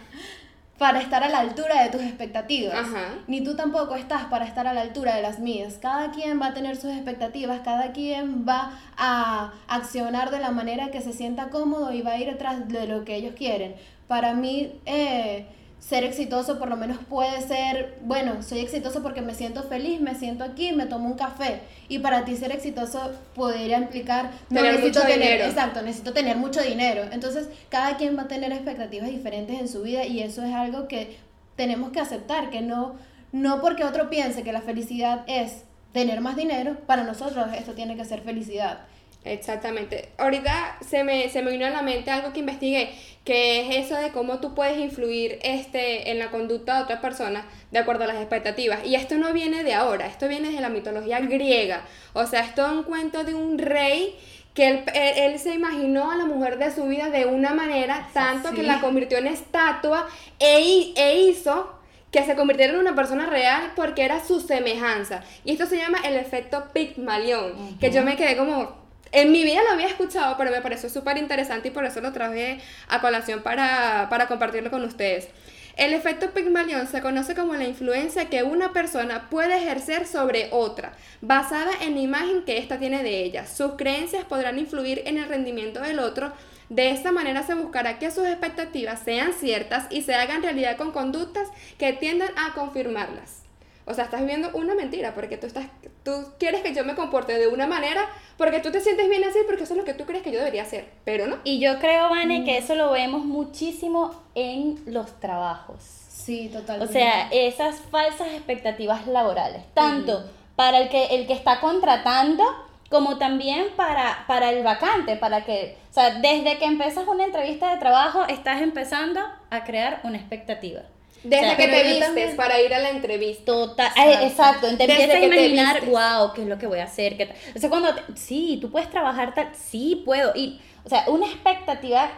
para 0.79 1.01
estar 1.01 1.23
a 1.23 1.29
la 1.29 1.41
altura 1.41 1.83
de 1.83 1.91
tus 1.91 2.03
expectativas, 2.03 2.87
ni 3.27 3.43
tú 3.43 3.57
tampoco 3.57 3.97
estás 3.97 4.25
para 4.25 4.47
estar 4.47 4.67
a 4.67 4.73
la 4.73 4.81
altura 4.81 5.17
de 5.17 5.23
las 5.23 5.39
mías. 5.39 5.79
Cada 5.81 6.13
quien 6.13 6.41
va 6.41 6.49
a 6.49 6.55
tener 6.55 6.77
sus 6.77 6.93
expectativas, 6.93 7.61
cada 7.61 7.93
quien 7.93 8.47
va 8.49 8.73
a 8.97 9.53
accionar 9.69 10.31
de 10.31 10.41
la 10.41 10.51
manera 10.51 10.91
que 10.91 11.01
se 11.01 11.13
sienta 11.13 11.51
cómodo 11.51 11.93
y 11.93 12.03
va 12.03 12.13
a 12.13 12.19
ir 12.19 12.31
detrás 12.31 12.69
de 12.69 12.87
lo 12.87 13.05
que 13.05 13.17
ellos 13.17 13.35
quieren. 13.37 13.75
Para 14.09 14.35
mí... 14.35 14.81
Eh, 14.87 15.47
ser 15.89 16.05
exitoso 16.05 16.59
por 16.59 16.69
lo 16.69 16.77
menos 16.77 16.99
puede 17.11 17.43
ser, 17.43 17.99
bueno, 18.03 18.43
soy 18.43 18.61
exitoso 18.61 19.03
porque 19.03 19.21
me 19.21 19.35
siento 19.35 19.65
feliz, 19.65 20.01
me 20.01 20.15
siento 20.15 20.43
aquí, 20.43 20.73
me 20.73 20.87
tomo 20.87 21.09
un 21.09 21.15
café. 21.15 21.61
Y 21.89 21.99
para 21.99 22.25
ti 22.25 22.37
ser 22.37 22.53
exitoso 22.53 23.13
podría 23.35 23.79
implicar 23.79 24.31
no 24.49 24.61
tener 24.61 24.77
necesito 24.77 25.01
mucho 25.01 25.13
tener, 25.13 25.29
dinero. 25.29 25.45
exacto, 25.45 25.83
necesito 25.83 26.13
tener 26.15 26.37
mucho 26.37 26.63
dinero. 26.63 27.03
Entonces, 27.13 27.49
cada 27.69 27.97
quien 27.99 28.17
va 28.17 28.23
a 28.23 28.29
tener 28.29 28.51
expectativas 28.53 29.11
diferentes 29.11 29.61
en 29.61 29.69
su 29.69 29.83
vida 29.83 30.07
y 30.07 30.21
eso 30.21 30.43
es 30.43 30.55
algo 30.55 30.89
que 30.89 31.19
tenemos 31.57 31.93
que 31.93 32.01
aceptar, 32.01 32.51
que 32.51 32.63
no 32.63 32.95
no 33.35 33.61
porque 33.61 33.85
otro 33.85 34.09
piense 34.11 34.45
que 34.45 34.53
la 34.53 34.61
felicidad 34.61 35.25
es 35.27 35.65
tener 35.93 36.21
más 36.21 36.37
dinero, 36.37 36.77
para 36.87 37.03
nosotros 37.03 37.49
esto 37.59 37.73
tiene 37.73 37.97
que 37.97 38.05
ser 38.05 38.21
felicidad. 38.21 38.87
Exactamente. 39.25 40.11
Ahorita 40.19 40.77
se 40.87 41.03
me, 41.03 41.29
se 41.31 41.43
me 41.43 41.51
vino 41.51 41.67
a 41.67 41.71
la 41.71 41.83
mente 41.83 42.11
algo 42.11 42.33
que 42.33 42.41
investigué, 42.41 42.95
que 43.25 43.61
es 43.61 43.87
eso 43.87 43.97
de 43.97 44.11
cómo 44.11 44.39
tú 44.39 44.55
puedes 44.55 44.77
influir 44.79 45.39
este, 45.43 46.11
en 46.11 46.19
la 46.19 46.31
conducta 46.31 46.77
de 46.77 46.83
otra 46.83 47.01
persona 47.01 47.47
de 47.71 47.79
acuerdo 47.79 48.05
a 48.05 48.09
las 48.09 48.17
expectativas. 48.17 48.85
Y 48.85 48.97
esto 48.97 49.17
no 49.17 49.33
viene 49.33 49.65
de 49.65 49.73
ahora, 49.73 50.07
esto 50.07 50.29
viene 50.29 50.51
de 50.51 50.61
la 50.61 50.69
mitología 50.69 51.21
griega. 51.21 51.85
O 52.13 52.27
sea, 52.27 52.41
esto 52.41 52.67
es 52.67 52.73
un 52.73 52.83
cuento 52.83 53.25
de 53.25 53.35
un 53.35 53.59
rey 53.59 54.15
que 54.53 54.69
él, 54.69 54.85
él, 54.95 55.39
se 55.39 55.55
imaginó 55.55 56.13
a 56.13 56.17
la 56.17 56.27
mujer 56.27 56.59
de 56.59 56.71
su 56.71 56.85
vida 56.85 57.11
de 57.11 57.27
una 57.27 57.55
manera, 57.55 58.09
tanto 58.13 58.53
que 58.53 58.63
la 58.63 58.81
convirtió 58.81 59.19
en 59.19 59.27
estatua 59.27 60.07
e, 60.39 60.93
e 60.95 61.21
hizo 61.23 61.75
que 62.13 62.23
se 62.25 62.37
convirtiera 62.37 62.75
en 62.75 62.79
una 62.79 62.95
persona 62.95 63.27
real 63.27 63.73
porque 63.75 64.05
era 64.05 64.25
su 64.25 64.39
semejanza. 64.39 65.25
Y 65.45 65.51
esto 65.51 65.67
se 65.67 65.77
llama 65.77 65.99
el 66.05 66.15
efecto 66.15 66.67
Pygmalion, 66.73 67.79
que 67.81 67.91
yo 67.91 68.05
me 68.05 68.15
quedé 68.15 68.37
como, 68.37 68.84
en 69.15 69.31
mi 69.31 69.45
vida 69.45 69.63
lo 69.63 69.71
había 69.71 69.87
escuchado, 69.87 70.37
pero 70.37 70.51
me 70.51 70.61
pareció 70.61 70.91
súper 70.91 71.17
interesante 71.19 71.69
y 71.69 71.71
por 71.71 71.85
eso 71.85 72.01
lo 72.01 72.13
traje 72.13 72.59
a 72.89 73.01
colación 73.01 73.43
para, 73.43 74.09
para 74.11 74.27
compartirlo 74.27 74.71
con 74.71 74.83
ustedes. 74.83 75.29
El 75.77 75.93
efecto 75.93 76.33
Pygmalion 76.33 76.89
se 76.89 77.01
conoce 77.01 77.37
como 77.37 77.55
la 77.55 77.65
influencia 77.65 78.29
que 78.29 78.43
una 78.43 78.73
persona 78.73 79.31
puede 79.31 79.57
ejercer 79.57 80.07
sobre 80.07 80.49
otra, 80.51 80.95
basada 81.21 81.71
en 81.81 81.95
la 81.95 82.01
imagen 82.01 82.45
que 82.45 82.59
ésta 82.59 82.81
tiene 82.81 83.05
de 83.05 83.23
ella. 83.23 83.47
Sus 83.47 83.75
creencias 83.77 84.25
podrán 84.25 84.59
influir 84.59 85.03
en 85.07 85.19
el 85.19 85.29
rendimiento 85.29 85.81
del 85.81 86.01
otro. 86.01 86.33
De 86.69 86.91
esta 86.91 87.13
manera 87.13 87.45
se 87.45 87.55
buscará 87.55 88.01
que 88.01 88.11
sus 88.11 88.27
expectativas 88.27 89.01
sean 89.05 89.33
ciertas 89.33 89.87
y 89.91 90.03
se 90.03 90.15
hagan 90.15 90.43
realidad 90.43 90.77
con 90.77 90.91
conductas 90.91 91.49
que 91.79 91.93
tiendan 91.93 92.31
a 92.37 92.53
confirmarlas. 92.55 93.44
O 93.87 93.95
sea, 93.95 94.05
estás 94.05 94.21
viviendo 94.21 94.51
una 94.55 94.75
mentira 94.75 95.15
porque 95.15 95.37
tú 95.37 95.47
estás 95.47 95.67
tú 96.05 96.13
quieres 96.39 96.63
que 96.63 96.75
yo 96.75 96.85
me 96.85 96.95
comporte 96.95 97.39
de 97.39 97.49
una 97.49 97.67
manera 97.67 98.09
porque 98.37 98.61
tú 98.61 98.71
te 98.71 98.81
sientes 98.81 99.09
bien 99.09 99.25
así 99.25 99.39
porque 99.47 99.65
eso 99.65 99.75
es 99.75 99.79
lo 99.79 99.85
que 99.85 99.95
tú 99.95 100.05
crees 100.05 100.23
que 100.23 100.33
yo 100.33 100.39
debería 100.39 100.63
hacer, 100.63 100.89
pero 101.05 101.27
no. 101.27 101.39
Y 101.45 101.59
yo 101.61 101.79
creo, 101.79 102.09
Vane, 102.09 102.45
que 102.45 102.59
eso 102.59 102.75
lo 102.75 102.91
vemos 102.91 103.25
muchísimo 103.25 104.15
en 104.35 104.81
los 104.87 105.21
trabajos. 105.21 105.83
Sí, 106.09 106.49
totalmente. 106.53 106.91
O 106.91 106.93
sea, 106.93 107.29
esas 107.31 107.81
falsas 107.91 108.29
expectativas 108.29 109.07
laborales, 109.07 109.63
tanto 109.75 110.25
para 110.57 110.79
el 110.79 110.89
que 110.89 111.07
el 111.07 111.27
que 111.27 111.33
está 111.33 111.61
contratando 111.61 112.45
como 112.91 113.19
también 113.19 113.67
para, 113.77 114.25
para 114.29 114.51
el 114.51 114.63
vacante, 114.63 115.17
para 115.17 115.45
que, 115.45 115.77
o 115.91 115.93
sea, 115.93 116.21
desde 116.21 116.59
que 116.59 116.65
empiezas 116.65 117.07
una 117.09 117.25
entrevista 117.25 117.73
de 117.73 117.81
trabajo, 117.81 118.25
estás 118.29 118.63
empezando 118.63 119.21
a 119.51 119.65
crear 119.65 120.01
una 120.05 120.17
expectativa. 120.17 120.83
Desde 121.25 121.39
O 121.45 121.49
sea, 121.49 121.57
que 121.57 121.69
te 121.69 121.83
vistes 121.85 122.01
también- 122.07 122.37
para 122.37 122.61
ir 122.61 122.73
a 122.75 122.79
la 122.79 122.91
entrevista. 122.91 123.45
Total, 123.47 123.91
eh, 123.97 124.19
exacto, 124.27 124.67
te 124.69 124.77
Desde 124.87 124.93
empiezas 125.03 125.17
a 125.17 125.25
imaginar, 125.25 125.85
wow, 125.87 126.33
¿qué 126.35 126.43
es 126.43 126.49
lo 126.49 126.59
que 126.59 126.67
voy 126.67 126.79
a 126.81 126.85
hacer? 126.85 127.17
¿Qué 127.17 127.27
tal? 127.27 127.37
O 127.57 127.59
sea, 127.59 127.71
cuando, 127.71 127.95
te- 127.95 128.03
sí, 128.17 128.59
tú 128.61 128.71
puedes 128.71 128.91
trabajar 128.91 129.35
tal, 129.35 129.49
sí, 129.55 130.03
puedo, 130.05 130.33
y, 130.37 130.61
o 130.85 130.89
sea, 130.89 131.05
una 131.09 131.27
expectativa 131.27 132.11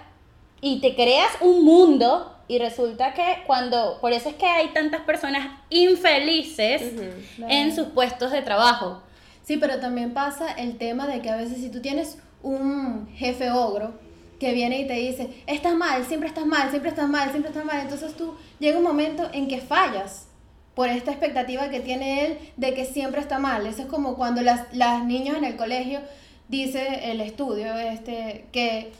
y 0.60 0.80
te 0.80 0.94
creas 0.94 1.30
un 1.40 1.64
mundo 1.64 2.32
y 2.48 2.58
resulta 2.58 3.12
que 3.14 3.42
cuando, 3.46 3.98
por 4.00 4.12
eso 4.12 4.28
es 4.28 4.34
que 4.36 4.46
hay 4.46 4.68
tantas 4.68 5.02
personas 5.02 5.48
infelices 5.70 6.82
Ujú. 6.92 7.46
en 7.48 7.74
sus 7.74 7.88
puestos 7.88 8.30
de 8.32 8.42
trabajo. 8.42 9.02
Sí, 9.42 9.56
pero 9.56 9.78
también 9.78 10.12
pasa 10.14 10.52
el 10.52 10.78
tema 10.78 11.06
de 11.06 11.20
que 11.22 11.30
a 11.30 11.36
veces 11.36 11.58
si 11.58 11.70
tú 11.70 11.80
tienes 11.80 12.18
un 12.42 13.08
jefe 13.16 13.50
ogro 13.50 13.94
que 14.38 14.52
viene 14.52 14.80
y 14.80 14.86
te 14.86 14.94
dice, 14.94 15.30
estás 15.46 15.74
mal, 15.74 16.04
siempre 16.04 16.28
estás 16.28 16.46
mal, 16.46 16.70
siempre 16.70 16.90
estás 16.90 17.08
mal, 17.08 17.30
siempre 17.30 17.50
estás 17.50 17.64
mal, 17.64 17.80
entonces 17.80 18.14
tú 18.16 18.34
llega 18.58 18.78
un 18.78 18.84
momento 18.84 19.28
en 19.32 19.48
que 19.48 19.60
fallas 19.60 20.28
por 20.74 20.88
esta 20.88 21.10
expectativa 21.10 21.70
que 21.70 21.80
tiene 21.80 22.26
él 22.26 22.38
de 22.56 22.74
que 22.74 22.84
siempre 22.84 23.22
está 23.22 23.38
mal. 23.38 23.66
Eso 23.66 23.82
es 23.82 23.88
como 23.88 24.14
cuando 24.14 24.42
las, 24.42 24.66
las 24.74 25.04
niñas 25.04 25.38
en 25.38 25.44
el 25.44 25.56
colegio, 25.56 26.00
dice 26.48 27.10
el 27.10 27.22
estudio, 27.22 27.78
este, 27.78 28.46
que 28.52 28.92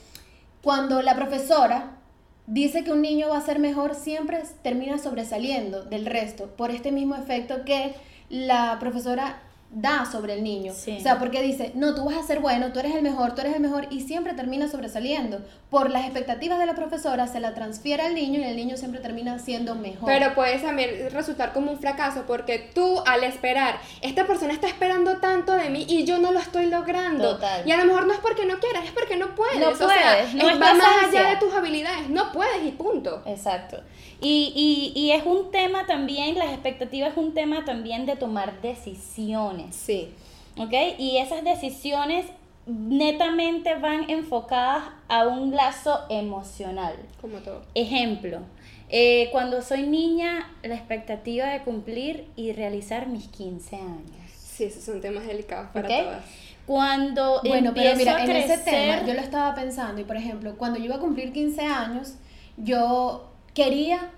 cuando 0.62 1.02
la 1.02 1.14
profesora 1.14 1.98
dice 2.46 2.82
que 2.82 2.92
un 2.92 3.02
niño 3.02 3.28
va 3.28 3.36
a 3.36 3.42
ser 3.42 3.58
mejor, 3.58 3.94
siempre 3.94 4.42
termina 4.62 4.98
sobresaliendo 4.98 5.84
del 5.84 6.06
resto 6.06 6.46
por 6.56 6.70
este 6.70 6.92
mismo 6.92 7.14
efecto 7.14 7.64
que 7.64 7.94
la 8.30 8.78
profesora 8.80 9.42
da 9.70 10.06
sobre 10.10 10.34
el 10.34 10.42
niño. 10.44 10.72
Sí. 10.74 10.96
O 10.98 11.00
sea, 11.00 11.18
porque 11.18 11.42
dice, 11.42 11.72
no, 11.74 11.94
tú 11.94 12.04
vas 12.04 12.16
a 12.16 12.22
ser 12.22 12.40
bueno, 12.40 12.72
tú 12.72 12.78
eres 12.78 12.94
el 12.94 13.02
mejor, 13.02 13.34
tú 13.34 13.42
eres 13.42 13.54
el 13.56 13.60
mejor, 13.60 13.88
y 13.90 14.00
siempre 14.00 14.32
termina 14.32 14.68
sobresaliendo. 14.68 15.40
Por 15.70 15.90
las 15.90 16.04
expectativas 16.04 16.58
de 16.58 16.66
la 16.66 16.74
profesora, 16.74 17.26
se 17.26 17.40
la 17.40 17.52
transfiere 17.54 18.02
al 18.04 18.14
niño 18.14 18.40
y 18.40 18.44
el 18.44 18.56
niño 18.56 18.76
siempre 18.76 19.00
termina 19.00 19.38
siendo 19.38 19.74
mejor. 19.74 20.06
Pero 20.06 20.34
puede 20.34 20.58
también 20.58 21.10
resultar 21.10 21.52
como 21.52 21.72
un 21.72 21.78
fracaso 21.78 22.24
porque 22.26 22.70
tú 22.74 23.00
al 23.06 23.24
esperar, 23.24 23.78
esta 24.00 24.26
persona 24.26 24.52
está 24.52 24.66
esperando 24.68 25.18
tanto 25.18 25.52
de 25.52 25.68
mí 25.68 25.84
y 25.88 26.04
yo 26.04 26.18
no 26.18 26.32
lo 26.32 26.38
estoy 26.38 26.66
logrando. 26.66 27.34
Total. 27.34 27.66
Y 27.68 27.72
a 27.72 27.76
lo 27.76 27.84
mejor 27.86 28.06
no 28.06 28.12
es 28.14 28.20
porque 28.20 28.46
no 28.46 28.58
quieras, 28.60 28.84
es 28.84 28.92
porque 28.92 29.16
no 29.16 29.34
puedes. 29.34 29.58
No 29.58 29.70
o 29.70 29.74
sea, 29.74 30.26
no 30.34 30.48
es- 30.48 30.56
va 30.62 30.74
más 30.74 31.08
allá 31.08 31.30
de 31.30 31.36
tus 31.36 31.52
habilidades, 31.52 32.08
no 32.08 32.32
puedes 32.32 32.64
y 32.64 32.70
punto. 32.70 33.22
Exacto. 33.26 33.82
Y, 34.20 34.92
y, 34.94 34.98
y 34.98 35.10
es 35.12 35.26
un 35.26 35.50
tema 35.50 35.84
también, 35.86 36.38
las 36.38 36.48
expectativas 36.50 37.10
es 37.12 37.16
un 37.18 37.34
tema 37.34 37.64
también 37.66 38.06
de 38.06 38.16
tomar 38.16 38.62
decisiones. 38.62 39.55
Sí. 39.70 40.12
¿Ok? 40.56 40.72
Y 40.98 41.18
esas 41.18 41.44
decisiones 41.44 42.26
netamente 42.66 43.76
van 43.76 44.10
enfocadas 44.10 44.84
a 45.08 45.26
un 45.26 45.54
lazo 45.54 46.00
emocional. 46.08 46.96
Como 47.20 47.38
todo. 47.38 47.62
Ejemplo, 47.74 48.40
eh, 48.88 49.28
cuando 49.32 49.62
soy 49.62 49.86
niña, 49.86 50.52
la 50.62 50.74
expectativa 50.74 51.46
de 51.46 51.62
cumplir 51.62 52.26
y 52.36 52.52
realizar 52.52 53.08
mis 53.08 53.28
15 53.28 53.76
años. 53.76 54.30
Sí, 54.36 54.64
esos 54.64 54.84
son 54.84 55.00
temas 55.00 55.26
delicados 55.26 55.70
para 55.70 55.88
todas. 55.88 56.24
Cuando 56.66 57.40
Bueno, 57.44 57.72
pero 57.74 57.94
mira, 57.96 58.16
a 58.16 58.24
en 58.24 58.30
ese 58.30 58.58
tema 58.58 59.06
yo 59.06 59.14
lo 59.14 59.20
estaba 59.20 59.54
pensando 59.54 60.00
y 60.00 60.04
por 60.04 60.16
ejemplo, 60.16 60.56
cuando 60.56 60.78
yo 60.78 60.86
iba 60.86 60.96
a 60.96 61.00
cumplir 61.00 61.32
15 61.32 61.62
años, 61.62 62.14
yo 62.56 63.30
quería 63.54 64.10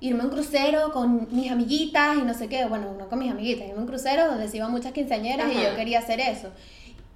irme 0.00 0.22
a 0.22 0.24
un 0.24 0.30
crucero 0.30 0.92
con 0.92 1.28
mis 1.30 1.50
amiguitas 1.50 2.16
y 2.16 2.22
no 2.22 2.34
sé 2.34 2.48
qué, 2.48 2.64
bueno, 2.66 2.94
no 2.98 3.08
con 3.08 3.18
mis 3.18 3.30
amiguitas, 3.30 3.66
irme 3.66 3.78
a 3.78 3.82
un 3.82 3.88
crucero 3.88 4.26
donde 4.26 4.48
se 4.48 4.58
iban 4.58 4.70
muchas 4.70 4.92
quinceañeras 4.92 5.50
y 5.52 5.62
yo 5.62 5.74
quería 5.76 5.98
hacer 5.98 6.20
eso. 6.20 6.50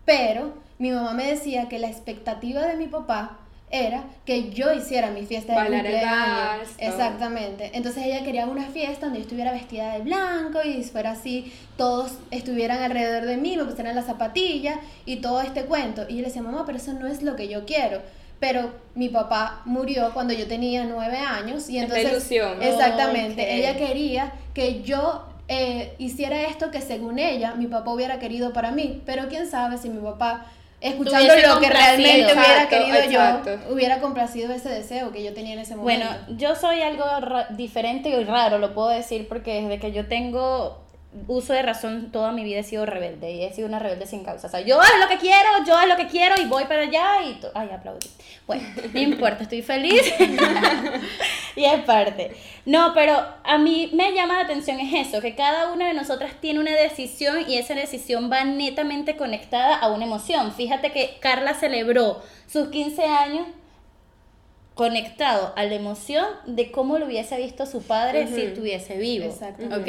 Pero 0.05 0.55
mi 0.79 0.91
mamá 0.91 1.13
me 1.13 1.27
decía 1.27 1.69
que 1.69 1.79
la 1.79 1.89
expectativa 1.89 2.67
de 2.67 2.77
mi 2.77 2.89
papá 2.89 3.39
era 3.73 4.05
que 4.27 4.51
yo 4.51 4.73
hiciera 4.75 5.11
mi 5.11 5.25
fiesta 5.25 5.55
de 5.55 5.59
Bailar 5.59 5.83
cumpleaños. 5.83 6.69
Exactamente. 6.77 7.71
Entonces 7.73 8.05
ella 8.05 8.23
quería 8.23 8.47
una 8.47 8.67
fiesta 8.67 9.07
donde 9.07 9.21
yo 9.21 9.23
estuviera 9.23 9.53
vestida 9.53 9.95
de 9.95 10.01
blanco 10.01 10.61
y 10.63 10.83
fuera 10.85 11.13
así, 11.13 11.51
todos 11.79 12.19
estuvieran 12.31 12.83
alrededor 12.83 13.25
de 13.25 13.39
mí, 13.39 13.57
me 13.57 13.65
pusieran 13.65 13.97
las 13.97 14.07
zapatillas 14.07 14.79
y 15.07 15.17
todo 15.17 15.41
este 15.41 15.65
cuento. 15.65 16.03
Y 16.09 16.17
yo 16.17 16.21
le 16.21 16.27
decía, 16.27 16.43
mamá, 16.43 16.65
pero 16.67 16.77
eso 16.77 16.93
no 16.93 17.07
es 17.07 17.23
lo 17.23 17.35
que 17.35 17.49
yo 17.49 17.65
quiero. 17.65 18.03
Pero 18.43 18.73
mi 18.97 19.09
papá 19.09 19.63
murió 19.67 20.13
cuando 20.13 20.35
yo 20.35 20.49
tenía 20.49 20.83
nueve 20.83 21.17
años 21.17 21.71
y 21.71 21.79
entonces... 21.79 22.11
ilusión. 22.11 22.61
Exactamente. 22.61 23.41
Ok. 23.41 23.49
Ella 23.49 23.77
quería 23.77 24.33
que 24.53 24.83
yo 24.83 25.29
eh, 25.47 25.95
hiciera 25.99 26.43
esto 26.43 26.73
que 26.73 26.81
según 26.81 27.21
ella 27.21 27.55
mi 27.55 27.69
papá 27.69 27.93
hubiera 27.93 28.19
querido 28.19 28.53
para 28.53 28.73
mí. 28.73 29.01
Pero 29.07 29.29
quién 29.29 29.49
sabe 29.49 29.79
si 29.79 29.91
mi 29.91 30.03
papá, 30.03 30.47
escuchando 30.81 31.33
lo 31.37 31.61
que 31.61 31.71
realmente 31.71 32.33
hubiera 32.33 32.65
Exacto, 32.65 32.77
querido 32.79 32.97
exacto. 32.99 33.51
yo, 33.69 33.75
hubiera 33.75 34.01
complacido 34.01 34.53
ese 34.53 34.71
deseo 34.71 35.13
que 35.13 35.23
yo 35.23 35.33
tenía 35.35 35.53
en 35.53 35.61
ese 35.61 35.77
momento. 35.77 36.05
Bueno, 36.05 36.37
yo 36.37 36.57
soy 36.57 36.83
algo 36.83 37.05
diferente 37.51 38.09
y 38.09 38.25
raro, 38.25 38.59
lo 38.59 38.75
puedo 38.75 38.89
decir, 38.89 39.29
porque 39.29 39.63
desde 39.63 39.79
que 39.79 39.93
yo 39.93 40.09
tengo 40.09 40.82
uso 41.29 41.53
de 41.53 41.63
razón, 41.63 42.11
toda 42.11 42.33
mi 42.33 42.43
vida 42.43 42.61
he 42.61 42.65
sido 42.65 42.87
rebelde 42.87 43.33
y 43.33 43.45
he 43.45 43.53
sido 43.53 43.69
una 43.69 43.79
rebelde 43.79 44.07
sin 44.07 44.25
causa. 44.25 44.47
O 44.47 44.51
sea, 44.51 44.61
yo 44.61 44.81
es 44.83 45.01
lo 45.01 45.09
que 45.09 45.19
quiero, 45.19 45.49
yo 45.67 45.79
es 45.79 45.89
lo 45.89 45.97
que 45.97 46.07
quiero 46.07 46.35
y 46.41 46.47
voy 46.47 46.65
para 46.65 46.83
allá 46.83 47.23
y... 47.25 47.39
Ay, 47.55 47.69
aplaudí. 47.71 48.09
Bueno, 48.47 48.63
no 48.93 49.01
importa, 49.01 49.43
estoy 49.43 49.63
feliz 49.63 50.03
y 51.57 51.65
es 51.65 51.81
parte. 51.85 52.35
No, 52.65 52.93
pero 52.95 53.25
a 53.45 53.59
mí 53.59 53.91
me 53.93 54.13
llama 54.13 54.35
la 54.35 54.45
atención 54.45 54.81
es 54.81 55.09
eso, 55.09 55.21
que 55.21 55.35
cada 55.35 55.73
una 55.73 55.89
de 55.89 55.95
nosotras 55.95 56.33
tiene 56.41 56.61
una 56.61 56.73
decisión 56.73 57.45
y 57.49 57.59
esa 57.59 57.75
decisión 57.75 58.31
va 58.31 58.45
netamente 58.45 59.17
conectada 59.17 59.77
a 59.77 59.91
una 59.91 60.07
emoción. 60.07 60.53
Fíjate 60.53 60.93
que 60.93 61.19
Carla 61.21 61.55
celebró 61.55 62.23
sus 62.47 62.69
15 62.69 63.05
años 63.05 63.47
conectado 64.75 65.53
a 65.57 65.65
la 65.65 65.75
emoción 65.75 66.27
de 66.47 66.71
cómo 66.71 66.99
lo 66.99 67.07
hubiese 67.07 67.37
visto 67.37 67.67
su 67.67 67.83
padre 67.83 68.27
si 68.27 68.35
Ujú. 68.35 68.43
estuviese 68.43 68.97
vivo. 68.97 69.29
¿Ok? 69.77 69.89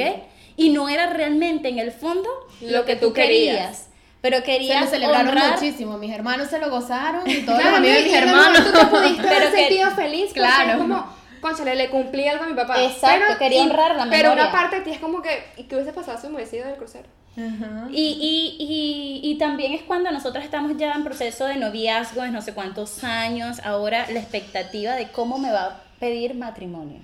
Y 0.57 0.69
no 0.69 0.89
era 0.89 1.07
realmente 1.07 1.69
en 1.69 1.79
el 1.79 1.91
fondo 1.91 2.29
Lo 2.61 2.85
que 2.85 2.95
tú 2.95 3.13
querías. 3.13 3.87
Pero 4.21 4.37
se 4.37 4.43
querías 4.43 4.81
lo 4.85 4.87
celebraron 4.87 5.27
honrar- 5.35 5.53
muchísimo. 5.55 5.97
Mis 5.97 6.13
hermanos 6.13 6.49
se 6.49 6.57
lo 6.59 6.69
gozaron 6.69 7.29
y 7.29 7.41
todos 7.41 7.59
Claro, 7.59 7.71
los 7.71 7.79
amigos 7.79 7.97
de 7.97 8.03
mis 8.03 8.11
lo 8.13 8.17
hermanos. 8.19 8.63
Tú 8.65 8.71
te 8.79 8.85
pudiste 8.85 9.21
Pero 9.21 9.35
haber 9.35 9.51
que- 9.51 9.57
sentido 9.57 9.91
feliz. 9.91 10.33
Claro. 10.33 10.71
es 10.71 10.77
como, 10.77 11.05
conchale, 11.41 11.75
le 11.75 11.89
cumplí 11.89 12.27
algo 12.27 12.43
a 12.45 12.47
mi 12.47 12.53
papá. 12.53 12.81
Exacto, 12.83 13.37
quería 13.37 13.59
y- 13.63 13.65
honrar 13.67 13.95
la 13.95 14.05
Pero 14.09 14.29
memoria. 14.29 14.43
una 14.43 14.51
parte 14.51 14.77
de 14.77 14.81
ti 14.83 14.91
es 14.91 14.99
como 14.99 15.21
que, 15.21 15.43
¿y 15.57 15.63
qué 15.63 15.75
hubiese 15.75 15.91
pasado 15.91 16.17
si 16.21 16.27
me 16.27 16.35
hubiese 16.35 16.55
ido 16.57 16.67
del 16.67 16.77
crucero? 16.77 17.07
Ajá. 17.35 17.87
Y, 17.91 18.01
y, 18.01 18.63
y, 18.63 19.31
y 19.31 19.37
también 19.37 19.73
es 19.73 19.81
cuando 19.81 20.11
nosotros 20.11 20.43
estamos 20.43 20.77
ya 20.77 20.93
en 20.93 21.03
proceso 21.03 21.45
de 21.45 21.57
noviazgo, 21.57 22.21
de 22.21 22.31
no 22.31 22.41
sé 22.41 22.53
cuántos 22.53 23.03
años, 23.03 23.59
ahora 23.63 24.05
la 24.11 24.19
expectativa 24.19 24.93
de 24.95 25.09
cómo 25.09 25.39
me 25.39 25.51
va 25.51 25.65
a 25.65 25.81
pedir 25.99 26.35
matrimonio. 26.35 26.99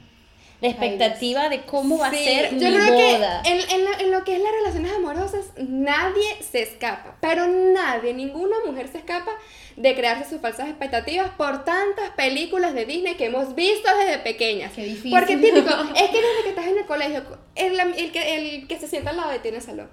La 0.61 0.67
expectativa 0.69 1.47
de 1.47 1.61
cómo 1.61 1.97
va 1.97 2.07
a 2.07 2.11
Sí, 2.11 2.23
ser 2.23 2.49
yo 2.57 2.69
mi 2.69 2.75
creo 2.75 2.93
boda. 2.93 3.41
que 3.43 3.49
en, 3.49 3.69
en 3.69 3.85
lo, 3.85 3.99
en 3.99 4.11
lo 4.11 4.23
que 4.25 4.35
es 4.35 4.41
las 4.41 4.51
relaciones 4.51 4.91
amorosas, 4.91 5.45
nadie 5.57 6.43
se 6.51 6.61
escapa, 6.63 7.15
pero 7.21 7.47
nadie, 7.47 8.13
ninguna 8.13 8.57
mujer 8.65 8.89
se 8.91 8.97
escapa 8.97 9.31
de 9.77 9.95
crearse 9.95 10.29
sus 10.29 10.41
falsas 10.41 10.67
expectativas 10.67 11.29
por 11.37 11.63
tantas 11.63 12.09
películas 12.17 12.73
de 12.73 12.85
Disney 12.85 13.15
que 13.15 13.27
hemos 13.27 13.55
visto 13.55 13.89
desde 13.97 14.19
pequeñas. 14.19 14.73
Qué 14.73 14.83
difícil. 14.83 15.11
Porque 15.11 15.37
típico, 15.37 15.69
es 15.95 16.09
que 16.09 16.17
desde 16.21 16.43
que 16.43 16.49
estás 16.49 16.67
en 16.67 16.77
el 16.79 16.85
colegio, 16.85 17.23
el, 17.55 17.79
el 17.79 18.11
que, 18.11 18.35
el 18.35 18.67
que 18.67 18.77
se 18.77 18.87
sienta 18.89 19.11
al 19.11 19.17
lado 19.17 19.31
de 19.31 19.39
ti 19.39 19.47
en 19.47 19.55
el 19.55 19.61
salón, 19.61 19.89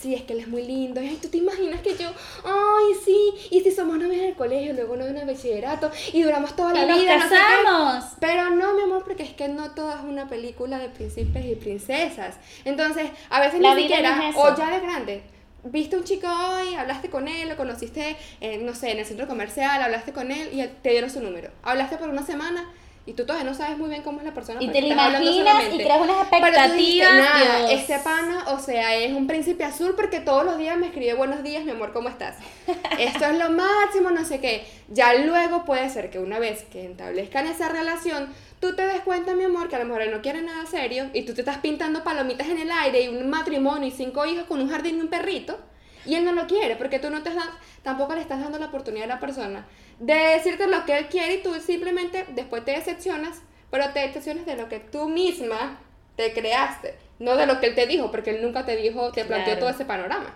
sí, 0.00 0.14
es 0.14 0.22
que 0.22 0.32
él 0.32 0.40
es 0.40 0.48
muy 0.48 0.62
lindo, 0.62 1.00
y 1.02 1.08
ay, 1.08 1.18
tú 1.20 1.28
te 1.28 1.38
imaginas 1.38 1.80
que 1.82 1.96
yo, 1.96 2.08
ay, 2.44 2.94
sí, 3.04 3.32
y 3.50 3.60
si 3.60 3.70
somos 3.70 3.98
novios 3.98 4.16
en 4.22 4.28
el 4.28 4.34
colegio, 4.34 4.72
luego 4.72 4.96
novios 4.96 5.14
en 5.14 5.28
el 5.28 5.34
bachillerato, 5.34 5.90
y 6.12 6.22
duramos 6.22 6.54
toda 6.56 6.72
la 6.72 6.84
y 6.84 6.86
nos 6.86 7.00
vida, 7.00 7.16
no 7.18 7.28
sé 7.28 7.34
qué. 7.46 7.64
casamos. 7.64 8.04
Pero 8.20 8.50
no, 8.50 8.74
mi 8.74 8.82
amor, 8.82 9.04
porque 9.04 9.22
es 9.24 9.32
que 9.34 9.48
no 9.48 9.72
toda 9.72 9.96
es 9.96 10.04
una 10.04 10.28
película 10.28 10.78
de 10.78 10.88
príncipes 10.88 11.44
y 11.44 11.54
princesas. 11.54 12.36
Entonces, 12.64 13.10
a 13.28 13.40
veces 13.40 13.60
La 13.60 13.74
ni 13.74 13.82
siquiera, 13.82 14.16
no 14.16 14.22
es 14.22 14.36
eso. 14.36 14.40
o 14.40 14.56
ya 14.56 14.70
de 14.70 14.80
grande, 14.80 15.22
viste 15.64 15.96
un 15.96 16.04
chico 16.04 16.26
hoy, 16.28 16.74
hablaste 16.74 17.10
con 17.10 17.28
él, 17.28 17.48
lo 17.48 17.56
conociste, 17.56 18.16
eh, 18.40 18.58
no 18.58 18.74
sé, 18.74 18.92
en 18.92 18.98
el 19.00 19.06
centro 19.06 19.26
comercial, 19.28 19.82
hablaste 19.82 20.12
con 20.12 20.30
él 20.30 20.48
y 20.52 20.66
te 20.82 20.90
dieron 20.90 21.10
su 21.10 21.20
número. 21.20 21.50
Hablaste 21.62 21.96
por 21.98 22.08
una 22.08 22.24
semana 22.24 22.70
y 23.10 23.12
tú 23.12 23.26
todavía 23.26 23.50
no 23.50 23.56
sabes 23.56 23.76
muy 23.76 23.88
bien 23.88 24.02
cómo 24.02 24.20
es 24.20 24.24
la 24.24 24.32
persona. 24.32 24.62
Y 24.62 24.66
con 24.66 24.72
te 24.72 24.82
lo 24.82 24.86
imaginas 24.86 25.64
y 25.74 25.78
creas 25.78 26.00
unas 26.00 26.30
dijiste, 26.30 26.36
expectativas, 26.36 27.14
nada, 27.14 27.66
Dios. 27.66 27.80
este 27.80 27.98
pana, 27.98 28.44
o 28.52 28.60
sea, 28.60 28.94
es 28.94 29.12
un 29.12 29.26
príncipe 29.26 29.64
azul 29.64 29.94
porque 29.96 30.20
todos 30.20 30.44
los 30.44 30.56
días 30.58 30.78
me 30.78 30.86
escribe 30.86 31.14
buenos 31.14 31.42
días, 31.42 31.64
mi 31.64 31.72
amor, 31.72 31.92
¿cómo 31.92 32.08
estás? 32.08 32.36
Esto 33.00 33.24
es 33.24 33.36
lo 33.36 33.50
máximo, 33.50 34.12
no 34.12 34.24
sé 34.24 34.38
qué. 34.38 34.64
Ya 34.90 35.12
luego 35.14 35.64
puede 35.64 35.90
ser 35.90 36.10
que 36.10 36.20
una 36.20 36.38
vez 36.38 36.62
que 36.70 36.86
establezcan 36.86 37.48
esa 37.48 37.68
relación, 37.68 38.28
tú 38.60 38.76
te 38.76 38.86
des 38.86 39.00
cuenta, 39.00 39.34
mi 39.34 39.42
amor, 39.42 39.68
que 39.68 39.74
a 39.74 39.80
lo 39.80 39.86
mejor 39.86 40.02
él 40.02 40.12
no 40.12 40.22
quiere 40.22 40.42
nada 40.42 40.64
serio 40.66 41.10
y 41.12 41.22
tú 41.22 41.34
te 41.34 41.40
estás 41.40 41.58
pintando 41.58 42.04
palomitas 42.04 42.46
en 42.46 42.60
el 42.60 42.70
aire 42.70 43.02
y 43.02 43.08
un 43.08 43.28
matrimonio 43.28 43.88
y 43.88 43.90
cinco 43.90 44.24
hijos 44.24 44.44
con 44.44 44.60
un 44.60 44.70
jardín 44.70 44.98
y 44.98 45.00
un 45.00 45.08
perrito 45.08 45.58
y 46.06 46.14
él 46.14 46.24
no 46.24 46.32
lo 46.32 46.46
quiere 46.46 46.76
porque 46.76 47.00
tú 47.00 47.10
no 47.10 47.24
te 47.24 47.34
das, 47.34 47.44
tampoco 47.82 48.14
le 48.14 48.20
estás 48.20 48.40
dando 48.40 48.58
la 48.58 48.66
oportunidad 48.66 49.10
a 49.10 49.14
la 49.14 49.20
persona 49.20 49.66
de 50.00 50.14
decirte 50.14 50.66
lo 50.66 50.84
que 50.84 50.98
él 50.98 51.06
quiere 51.06 51.34
y 51.34 51.42
tú 51.42 51.54
simplemente 51.60 52.26
después 52.34 52.64
te 52.64 52.72
decepcionas, 52.72 53.42
pero 53.70 53.90
te 53.92 54.00
decepcionas 54.00 54.44
de 54.46 54.56
lo 54.56 54.68
que 54.68 54.80
tú 54.80 55.08
misma 55.08 55.78
te 56.16 56.32
creaste, 56.32 56.96
no 57.20 57.36
de 57.36 57.46
lo 57.46 57.60
que 57.60 57.66
él 57.66 57.74
te 57.76 57.86
dijo, 57.86 58.10
porque 58.10 58.30
él 58.30 58.42
nunca 58.42 58.64
te 58.66 58.76
dijo, 58.76 59.12
te 59.12 59.24
planteó 59.24 59.52
Claro. 59.52 59.60
todo 59.60 59.70
ese 59.70 59.84
panorama. 59.84 60.34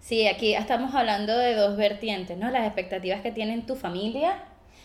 Sí, 0.00 0.26
aquí 0.26 0.54
estamos 0.54 0.94
hablando 0.94 1.38
de 1.38 1.54
dos 1.54 1.76
vertientes, 1.76 2.36
¿no? 2.36 2.50
Las 2.50 2.66
expectativas 2.66 3.20
que 3.22 3.30
tienen 3.30 3.64
tu 3.66 3.76
familia, 3.76 4.42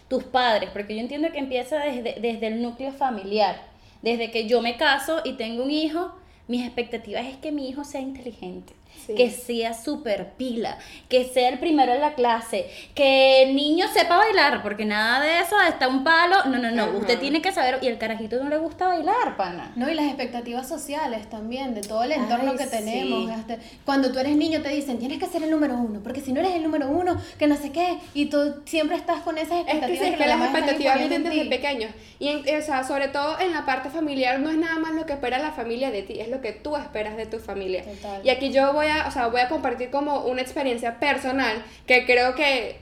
tus 0.08 0.24
padres, 0.24 0.70
porque 0.72 0.96
yo 0.96 1.02
entiendo 1.02 1.32
que 1.32 1.40
empieza 1.40 1.80
desde, 1.80 2.20
desde 2.22 2.48
el 2.48 2.62
núcleo 2.62 2.92
familiar. 2.92 3.62
Desde 4.02 4.32
que 4.32 4.48
yo 4.48 4.62
me 4.62 4.78
caso 4.78 5.22
y 5.26 5.34
tengo 5.34 5.64
un 5.64 5.72
hijo, 5.72 6.14
mis 6.48 6.66
expectativas 6.66 7.26
es 7.26 7.36
que 7.38 7.52
mi 7.52 7.68
hijo 7.70 7.84
sea 7.84 8.00
inteligente, 8.02 8.74
Sí. 9.06 9.16
que 9.16 9.32
sea 9.32 9.74
súper 9.74 10.34
pila, 10.38 10.78
que 11.08 11.26
sea 11.26 11.50
el 11.50 11.58
primero 11.60 11.94
en 11.94 12.02
la 12.02 12.14
clase, 12.14 12.70
que 12.94 13.44
el 13.44 13.56
niño 13.56 13.88
sepa 13.92 14.18
bailar, 14.18 14.62
porque 14.62 14.86
nada 14.86 15.22
de 15.24 15.40
eso 15.40 15.56
está 15.68 15.88
un 15.88 16.04
palo. 16.04 16.36
No, 16.46 16.58
no, 16.60 16.70
no, 16.72 16.84
Ajá. 16.84 16.92
usted 16.98 17.20
tiene 17.20 17.42
que 17.42 17.52
saber, 17.52 17.80
y 17.82 17.88
el 17.88 17.98
carajito 17.98 18.44
no 18.44 18.50
le 18.50 18.58
gusta 18.58 18.88
bailar, 18.88 19.36
pana. 19.38 19.72
No, 19.76 19.90
y 19.90 19.96
las 19.96 20.06
expectativas 20.06 20.68
sociales 20.68 21.28
también, 21.30 21.74
de 21.74 21.82
todo 21.82 22.04
el 22.04 22.12
entorno 22.12 22.52
Ay, 22.52 22.58
que 22.58 22.66
sí. 22.66 22.70
tenemos. 22.70 23.32
este, 23.32 23.58
cuando 23.86 24.12
tú 24.12 24.20
eres 24.20 24.36
niño 24.36 24.62
te 24.62 24.70
dicen, 24.70 25.00
tienes 25.00 25.18
que 25.18 25.26
ser 25.26 25.44
el 25.44 25.50
número 25.52 25.76
uno, 25.76 26.02
porque 26.04 26.22
si 26.22 26.32
no 26.32 26.40
eres 26.42 26.54
el 26.54 26.64
número 26.64 26.88
uno, 26.90 27.20
que 27.40 27.48
no 27.48 27.56
sé 27.56 27.72
qué, 27.72 27.98
y 28.14 28.26
tú 28.28 28.62
siempre 28.66 28.96
estás 28.98 29.22
con 29.22 29.38
esas 29.38 29.60
Es 29.60 29.66
que 29.66 29.72
expectativas. 29.72 30.00
sí, 30.08 30.14
es 30.14 30.18
que 30.18 30.28
los 30.28 30.38
las 30.40 30.42
expectativas 30.50 30.98
vienen 31.00 31.26
en 31.26 31.30
desde 31.32 31.46
pequeños. 31.46 31.92
Y 32.20 32.28
en, 32.28 32.40
o 32.40 32.62
sea, 32.62 32.84
sobre 32.84 33.08
todo 33.08 33.40
en 33.40 33.54
la 33.54 33.66
parte 33.66 33.90
familiar, 33.90 34.40
no 34.40 34.50
es 34.50 34.58
nada 34.58 34.78
más 34.78 34.94
lo 34.94 35.06
que 35.06 35.14
espera 35.14 35.40
la 35.40 35.52
familia 35.52 35.90
de 35.90 36.04
ti, 36.04 36.20
es 36.20 36.28
lo 36.28 36.42
que 36.42 36.52
tú 36.52 36.76
esperas 36.76 37.16
de 37.18 37.26
tu 37.26 37.40
familia. 37.40 37.84
Total. 37.84 38.22
Y 38.24 38.30
aquí 38.30 38.52
yo 38.52 38.74
voy 38.80 38.88
a, 38.88 39.08
o 39.08 39.12
sea, 39.12 39.28
voy 39.28 39.42
a 39.42 39.50
compartir 39.50 39.90
como 39.90 40.22
una 40.22 40.42
experiencia 40.42 41.00
personal 41.00 41.64
que 41.86 42.06
creo 42.06 42.34
que 42.34 42.80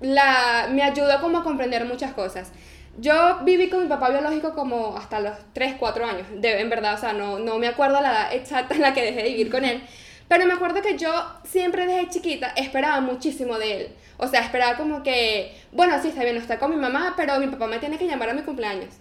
la, 0.00 0.68
me 0.70 0.82
ayudó 0.82 1.20
como 1.20 1.38
a 1.38 1.44
comprender 1.44 1.84
muchas 1.84 2.12
cosas. 2.12 2.52
Yo 2.98 3.38
viví 3.44 3.70
con 3.70 3.82
mi 3.82 3.88
papá 3.88 4.10
biológico 4.10 4.54
como 4.54 4.96
hasta 4.96 5.20
los 5.20 5.36
3, 5.52 5.76
4 5.78 6.04
años, 6.04 6.26
de, 6.34 6.60
en 6.60 6.68
verdad, 6.68 6.94
o 6.94 6.98
sea, 6.98 7.12
no, 7.12 7.38
no 7.38 7.58
me 7.58 7.68
acuerdo 7.68 8.00
la 8.00 8.10
edad 8.10 8.34
exacta 8.34 8.74
en 8.74 8.82
la 8.82 8.92
que 8.92 9.04
dejé 9.04 9.22
de 9.22 9.28
vivir 9.28 9.50
con 9.50 9.64
él, 9.64 9.80
pero 10.26 10.44
me 10.46 10.54
acuerdo 10.54 10.82
que 10.82 10.98
yo 10.98 11.12
siempre 11.44 11.86
desde 11.86 12.08
chiquita 12.08 12.48
esperaba 12.56 13.00
muchísimo 13.00 13.58
de 13.58 13.76
él. 13.76 13.88
O 14.16 14.26
sea, 14.26 14.40
esperaba 14.40 14.76
como 14.76 15.04
que, 15.04 15.56
bueno, 15.70 15.94
sí, 16.02 16.08
está 16.08 16.24
bien, 16.24 16.34
no 16.34 16.40
está 16.40 16.58
con 16.58 16.70
mi 16.70 16.76
mamá, 16.76 17.14
pero 17.16 17.38
mi 17.38 17.46
papá 17.46 17.68
me 17.68 17.78
tiene 17.78 17.96
que 17.96 18.06
llamar 18.06 18.30
a 18.30 18.34
mi 18.34 18.42
cumpleaños. 18.42 18.94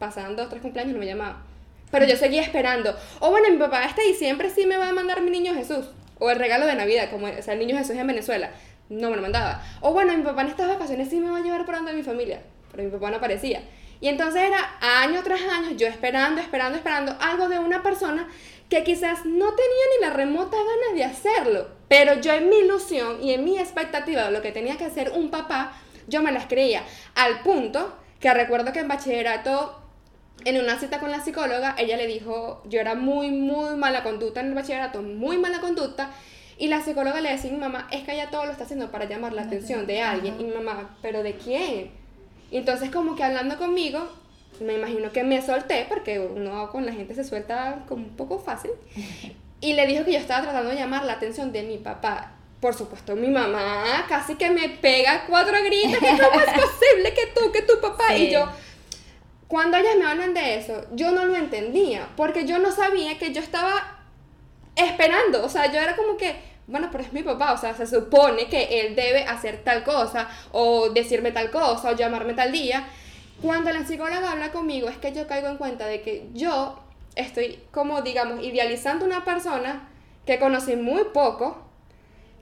Pasaban 0.00 0.34
dos, 0.34 0.48
tres 0.48 0.60
cumpleaños 0.60 0.90
y 0.90 0.94
no 0.94 1.00
me 1.00 1.06
llamaba. 1.06 1.44
Pero 1.90 2.06
yo 2.06 2.16
seguía 2.16 2.42
esperando. 2.42 2.96
O 3.20 3.30
bueno, 3.30 3.48
mi 3.50 3.56
papá 3.56 3.84
este 3.84 4.02
diciembre 4.02 4.50
sí 4.50 4.66
me 4.66 4.76
va 4.76 4.88
a 4.88 4.92
mandar 4.92 5.20
mi 5.22 5.30
niño 5.30 5.54
Jesús. 5.54 5.86
O 6.18 6.30
el 6.30 6.38
regalo 6.38 6.66
de 6.66 6.74
Navidad, 6.74 7.10
como 7.10 7.26
o 7.26 7.42
sea, 7.42 7.54
el 7.54 7.60
niño 7.60 7.76
Jesús 7.76 7.96
en 7.96 8.06
Venezuela. 8.06 8.50
No 8.88 9.10
me 9.10 9.16
lo 9.16 9.22
mandaba. 9.22 9.62
O 9.80 9.92
bueno, 9.92 10.16
mi 10.16 10.22
papá 10.22 10.42
en 10.42 10.48
estas 10.48 10.68
vacaciones 10.68 11.10
sí 11.10 11.18
me 11.20 11.30
va 11.30 11.38
a 11.38 11.42
llevar 11.42 11.66
por 11.66 11.74
donde 11.76 11.92
mi 11.92 12.02
familia. 12.02 12.40
Pero 12.70 12.84
mi 12.84 12.90
papá 12.90 13.10
no 13.10 13.16
aparecía. 13.16 13.62
Y 14.00 14.08
entonces 14.08 14.42
era 14.42 14.76
año 15.02 15.22
tras 15.22 15.40
año 15.40 15.70
yo 15.76 15.86
esperando, 15.86 16.40
esperando, 16.40 16.76
esperando 16.76 17.16
algo 17.20 17.48
de 17.48 17.58
una 17.58 17.82
persona 17.82 18.28
que 18.68 18.84
quizás 18.84 19.24
no 19.24 19.54
tenía 19.54 19.84
ni 19.94 20.06
la 20.06 20.10
remota 20.10 20.56
ganas 20.56 20.94
de 20.94 21.04
hacerlo. 21.04 21.68
Pero 21.88 22.20
yo 22.20 22.32
en 22.32 22.48
mi 22.48 22.56
ilusión 22.56 23.22
y 23.22 23.32
en 23.32 23.44
mi 23.44 23.58
expectativa 23.58 24.24
de 24.24 24.32
lo 24.32 24.42
que 24.42 24.52
tenía 24.52 24.76
que 24.76 24.84
hacer 24.84 25.12
un 25.12 25.30
papá, 25.30 25.72
yo 26.08 26.22
me 26.22 26.32
las 26.32 26.46
creía. 26.46 26.82
Al 27.14 27.40
punto 27.40 27.96
que 28.20 28.32
recuerdo 28.32 28.72
que 28.72 28.80
en 28.80 28.88
bachillerato 28.88 29.85
en 30.44 30.60
una 30.60 30.78
cita 30.78 31.00
con 31.00 31.10
la 31.10 31.20
psicóloga, 31.24 31.74
ella 31.78 31.96
le 31.96 32.06
dijo, 32.06 32.62
yo 32.66 32.80
era 32.80 32.94
muy, 32.94 33.30
muy 33.30 33.74
mala 33.76 34.02
conducta 34.02 34.40
en 34.40 34.46
el 34.48 34.54
bachillerato, 34.54 35.02
muy 35.02 35.38
mala 35.38 35.60
conducta, 35.60 36.10
y 36.58 36.68
la 36.68 36.80
psicóloga 36.80 37.20
le 37.20 37.30
decía 37.32 37.50
a 37.50 37.54
mi 37.54 37.58
mamá, 37.60 37.88
es 37.90 38.04
que 38.04 38.12
ella 38.12 38.30
todo 38.30 38.44
lo 38.46 38.52
está 38.52 38.64
haciendo 38.64 38.90
para 38.90 39.06
llamar 39.06 39.32
la 39.32 39.42
atención 39.42 39.86
de 39.86 40.02
alguien, 40.02 40.40
y 40.40 40.44
mi 40.44 40.54
mamá, 40.54 40.96
¿pero 41.02 41.22
de 41.22 41.34
quién? 41.34 41.90
Y 42.50 42.58
entonces 42.58 42.90
como 42.90 43.16
que 43.16 43.24
hablando 43.24 43.56
conmigo, 43.58 44.08
me 44.60 44.74
imagino 44.74 45.10
que 45.10 45.24
me 45.24 45.42
solté, 45.42 45.86
porque 45.88 46.20
uno 46.20 46.70
con 46.70 46.86
la 46.86 46.92
gente 46.92 47.14
se 47.14 47.24
suelta 47.24 47.84
como 47.88 48.04
un 48.04 48.16
poco 48.16 48.38
fácil, 48.38 48.70
y 49.60 49.72
le 49.72 49.86
dijo 49.86 50.04
que 50.04 50.12
yo 50.12 50.18
estaba 50.18 50.42
tratando 50.42 50.70
de 50.70 50.76
llamar 50.76 51.04
la 51.04 51.14
atención 51.14 51.50
de 51.52 51.62
mi 51.64 51.78
papá. 51.78 52.32
Por 52.60 52.72
supuesto, 52.74 53.14
mi 53.16 53.28
mamá 53.28 54.06
casi 54.08 54.36
que 54.36 54.48
me 54.48 54.68
pega 54.68 55.24
cuatro 55.26 55.56
gritos, 55.64 55.98
que 55.98 56.08
cómo 56.22 56.40
es 56.40 56.52
posible 56.52 57.12
que 57.14 57.26
tú, 57.34 57.52
que 57.52 57.62
tu 57.62 57.80
papá, 57.80 58.04
Sí. 58.16 58.28
y 58.28 58.30
yo, 58.32 58.48
cuando 59.48 59.76
ellas 59.76 59.96
me 59.96 60.06
hablan 60.06 60.34
de 60.34 60.56
eso, 60.56 60.84
yo 60.92 61.12
no 61.12 61.24
lo 61.24 61.36
entendía, 61.36 62.08
porque 62.16 62.46
yo 62.46 62.58
no 62.58 62.72
sabía 62.72 63.16
que 63.18 63.32
yo 63.32 63.40
estaba 63.40 63.98
esperando, 64.74 65.44
o 65.44 65.48
sea, 65.48 65.70
yo 65.70 65.78
era 65.78 65.94
como 65.94 66.16
que, 66.16 66.36
bueno, 66.66 66.88
pero 66.90 67.04
es 67.04 67.12
mi 67.12 67.22
papá, 67.22 67.52
o 67.52 67.56
sea, 67.56 67.74
se 67.74 67.86
supone 67.86 68.48
que 68.48 68.80
él 68.80 68.96
debe 68.96 69.22
hacer 69.24 69.62
tal 69.62 69.84
cosa, 69.84 70.28
o 70.52 70.90
decirme 70.90 71.30
tal 71.30 71.50
cosa, 71.50 71.90
o 71.90 71.96
llamarme 71.96 72.34
tal 72.34 72.50
día. 72.50 72.88
Cuando 73.40 73.70
la 73.70 73.86
psicóloga 73.86 74.32
habla 74.32 74.50
conmigo, 74.50 74.88
es 74.88 74.96
que 74.96 75.12
yo 75.12 75.26
caigo 75.28 75.48
en 75.48 75.58
cuenta 75.58 75.86
de 75.86 76.02
que 76.02 76.28
yo 76.34 76.80
estoy, 77.14 77.60
como 77.70 78.02
digamos, 78.02 78.42
idealizando 78.42 79.04
una 79.04 79.24
persona 79.24 79.88
que 80.26 80.40
conocí 80.40 80.74
muy 80.74 81.04
poco, 81.14 81.62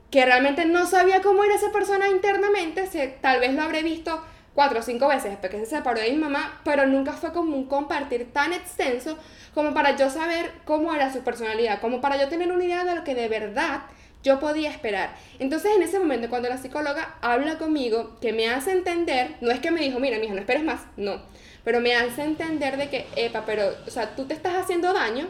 que 0.09 0.25
realmente 0.25 0.65
no 0.65 0.87
sabía 0.87 1.21
cómo 1.21 1.43
era 1.43 1.55
esa 1.55 1.71
persona 1.71 2.07
internamente, 2.07 2.87
se, 2.87 3.07
tal 3.07 3.39
vez 3.39 3.53
lo 3.53 3.61
habré 3.61 3.83
visto 3.83 4.23
cuatro 4.55 4.79
o 4.79 4.81
cinco 4.81 5.07
veces 5.07 5.31
después 5.31 5.51
que 5.51 5.59
se 5.59 5.65
separó 5.67 5.99
de 5.99 6.11
mi 6.11 6.17
mamá, 6.17 6.61
pero 6.63 6.87
nunca 6.87 7.13
fue 7.13 7.31
como 7.31 7.55
un 7.55 7.65
compartir 7.65 8.33
tan 8.33 8.53
extenso 8.53 9.17
como 9.53 9.73
para 9.73 9.95
yo 9.95 10.09
saber 10.09 10.51
cómo 10.65 10.93
era 10.93 11.13
su 11.13 11.19
personalidad, 11.19 11.79
como 11.81 12.01
para 12.01 12.17
yo 12.17 12.27
tener 12.29 12.51
una 12.51 12.63
idea 12.63 12.85
de 12.85 12.95
lo 12.95 13.03
que 13.03 13.13
de 13.13 13.27
verdad 13.27 13.81
yo 14.23 14.39
podía 14.39 14.71
esperar. 14.71 15.15
Entonces 15.37 15.71
en 15.75 15.83
ese 15.83 15.99
momento 15.99 16.29
cuando 16.29 16.49
la 16.49 16.57
psicóloga 16.57 17.15
habla 17.21 17.59
conmigo, 17.59 18.17
que 18.19 18.33
me 18.33 18.49
hace 18.49 18.71
entender, 18.71 19.35
no 19.41 19.51
es 19.51 19.59
que 19.59 19.69
me 19.69 19.81
dijo, 19.81 19.99
mira, 19.99 20.17
mija, 20.17 20.33
no 20.33 20.39
esperes 20.39 20.63
más, 20.63 20.81
no, 20.97 21.21
pero 21.63 21.81
me 21.81 21.95
hace 21.95 22.23
entender 22.23 22.77
de 22.77 22.89
que, 22.89 23.05
epa, 23.15 23.43
pero, 23.45 23.75
o 23.85 23.91
sea, 23.91 24.15
tú 24.15 24.25
te 24.25 24.33
estás 24.33 24.55
haciendo 24.55 24.93
daño 24.93 25.27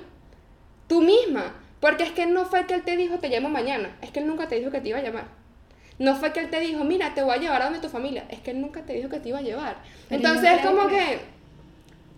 tú 0.88 1.02
misma. 1.02 1.54
Porque 1.80 2.04
es 2.04 2.12
que 2.12 2.26
no 2.26 2.46
fue 2.46 2.66
que 2.66 2.74
él 2.74 2.84
te 2.84 2.98
dijo 2.98 3.20
te 3.20 3.30
llamo 3.30 3.50
mañana, 3.50 3.96
es 4.02 4.12
que 4.12 4.20
él 4.20 4.28
nunca 4.28 4.48
te 4.48 4.56
dijo 4.56 4.72
que 4.72 4.82
te 4.82 4.90
iba 4.90 4.98
a 4.98 5.04
llamar. 5.04 5.26
No 5.98 6.16
fue 6.16 6.34
que 6.34 6.42
él 6.42 6.50
te 6.50 6.60
dijo, 6.60 6.84
mira, 6.84 7.14
te 7.14 7.24
voy 7.24 7.36
a 7.36 7.40
llevar 7.40 7.62
a 7.62 7.66
donde 7.66 7.80
tu 7.80 7.90
familia, 7.90 8.26
es 8.30 8.40
que 8.40 8.52
él 8.52 8.62
nunca 8.62 8.82
te 8.82 8.94
dijo 8.94 9.10
que 9.10 9.20
te 9.20 9.30
iba 9.30 9.40
a 9.40 9.44
llevar. 9.44 9.78
Pero 10.10 10.22
Entonces 10.22 10.52
es 10.52 10.66
como 10.66 10.88
que 10.88 10.96
que, 10.96 11.20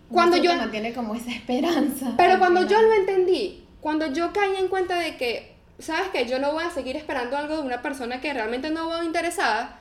cuando 0.10 0.38
yo, 0.38 0.44
siempre 0.44 0.62
mantiene 0.62 0.94
como 0.94 1.16
esa 1.16 1.32
esperanza. 1.32 2.13
pero 2.18 2.40
cuando 2.40 2.66
yo 2.66 2.82
lo 2.82 2.94
entendí, 2.94 3.66
cuando 3.82 4.12
yo 4.12 4.34
caí 4.34 4.56
en 4.58 4.68
cuenta 4.68 4.98
de 4.98 5.18
que, 5.18 5.56
sabes 5.80 6.10
que 6.10 6.26
yo 6.26 6.40
no 6.40 6.54
voy 6.54 6.63
a 6.63 6.72
seguir 6.72 6.96
esperando 6.96 7.38
algo 7.38 7.58
de 7.58 7.62
una 7.62 7.82
persona 7.82 8.20
que 8.20 8.34
realmente 8.34 8.70
no 8.70 8.90
veo 8.90 9.04
interesada, 9.04 9.80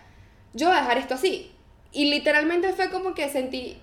yo 0.52 0.68
voy 0.68 0.76
a 0.76 0.80
dejar 0.80 0.98
esto 0.98 1.14
así. 1.14 1.52
Y 1.92 2.10
literalmente 2.10 2.72
fue 2.72 2.90
como 2.90 3.14
que 3.14 3.28
sentí 3.28 3.78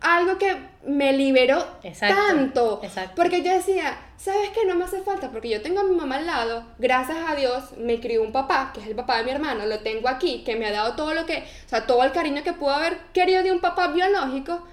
algo 0.00 0.38
que 0.38 0.56
me 0.84 1.12
liberó 1.12 1.64
Exacto, 1.82 2.16
tanto. 2.16 2.80
exacto. 2.82 3.12
Porque 3.16 3.42
yo 3.42 3.52
decía, 3.52 3.98
¿sabes 4.16 4.50
qué? 4.50 4.64
No 4.66 4.74
me 4.74 4.84
hace 4.84 5.02
falta 5.02 5.30
porque 5.30 5.48
yo 5.48 5.62
tengo 5.62 5.80
a 5.80 5.84
mi 5.84 5.96
mamá 5.96 6.16
al 6.16 6.26
lado. 6.26 6.64
Gracias 6.78 7.18
a 7.26 7.34
Dios 7.34 7.72
me 7.78 8.00
crió 8.00 8.22
un 8.22 8.32
papá, 8.32 8.70
que 8.72 8.80
es 8.80 8.86
el 8.86 8.94
papá 8.94 9.18
de 9.18 9.24
mi 9.24 9.30
hermano. 9.30 9.66
Lo 9.66 9.80
tengo 9.80 10.08
aquí, 10.08 10.42
que 10.44 10.56
me 10.56 10.66
ha 10.66 10.72
dado 10.72 10.94
todo 10.94 11.14
lo 11.14 11.26
que, 11.26 11.38
o 11.38 11.68
sea, 11.68 11.86
todo 11.86 12.04
el 12.04 12.12
cariño 12.12 12.42
que 12.42 12.52
pudo 12.52 12.70
haber 12.70 12.98
querido 13.12 13.42
de 13.42 13.52
un 13.52 13.60
papá 13.60 13.88
biológico. 13.88 14.66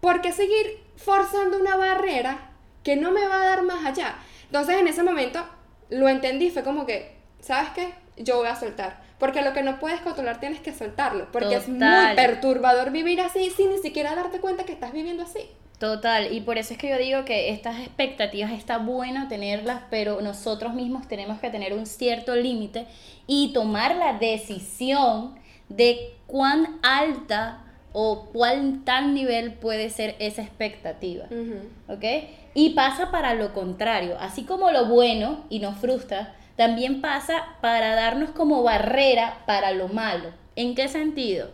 ¿Por 0.00 0.20
qué 0.20 0.32
seguir 0.32 0.80
forzando 0.96 1.58
una 1.58 1.76
barrera 1.76 2.50
que 2.82 2.96
no 2.96 3.12
me 3.12 3.26
va 3.26 3.42
a 3.42 3.46
dar 3.46 3.62
más 3.62 3.84
allá? 3.84 4.16
Entonces 4.46 4.76
en 4.76 4.88
ese 4.88 5.02
momento 5.02 5.44
lo 5.90 6.08
entendí, 6.08 6.50
fue 6.50 6.62
como 6.64 6.86
que, 6.86 7.16
¿sabes 7.40 7.70
qué? 7.70 7.94
Yo 8.16 8.36
voy 8.36 8.48
a 8.48 8.56
soltar. 8.56 9.00
Porque 9.18 9.42
lo 9.42 9.52
que 9.52 9.62
no 9.62 9.78
puedes 9.78 10.00
controlar 10.00 10.40
tienes 10.40 10.60
que 10.60 10.72
soltarlo. 10.72 11.30
Porque 11.30 11.54
es 11.56 11.68
muy 11.68 11.80
perturbador 12.16 12.90
vivir 12.90 13.20
así 13.20 13.50
sin 13.50 13.70
ni 13.70 13.78
siquiera 13.78 14.14
darte 14.14 14.40
cuenta 14.40 14.64
que 14.64 14.72
estás 14.72 14.92
viviendo 14.92 15.22
así. 15.22 15.48
Total, 15.82 16.32
y 16.32 16.40
por 16.42 16.58
eso 16.58 16.74
es 16.74 16.78
que 16.78 16.88
yo 16.88 16.96
digo 16.96 17.24
que 17.24 17.50
estas 17.50 17.80
expectativas 17.80 18.52
está 18.52 18.78
bueno 18.78 19.26
tenerlas, 19.26 19.82
pero 19.90 20.20
nosotros 20.20 20.74
mismos 20.74 21.08
tenemos 21.08 21.40
que 21.40 21.50
tener 21.50 21.72
un 21.72 21.86
cierto 21.86 22.36
límite 22.36 22.86
y 23.26 23.52
tomar 23.52 23.96
la 23.96 24.12
decisión 24.12 25.34
de 25.68 26.14
cuán 26.28 26.78
alta 26.82 27.64
o 27.92 28.26
cuál 28.32 28.82
tal 28.84 29.12
nivel 29.12 29.54
puede 29.54 29.90
ser 29.90 30.14
esa 30.20 30.42
expectativa. 30.42 31.24
¿ok? 31.88 32.04
Y 32.54 32.70
pasa 32.70 33.10
para 33.10 33.34
lo 33.34 33.52
contrario, 33.52 34.16
así 34.20 34.44
como 34.44 34.70
lo 34.70 34.86
bueno 34.86 35.44
y 35.48 35.58
nos 35.58 35.78
frustra, 35.78 36.36
también 36.56 37.00
pasa 37.00 37.44
para 37.60 37.94
darnos 37.94 38.30
como 38.30 38.62
barrera 38.62 39.38
para 39.46 39.72
lo 39.72 39.88
malo. 39.88 40.30
¿En 40.56 40.74
qué 40.74 40.88
sentido? 40.88 41.50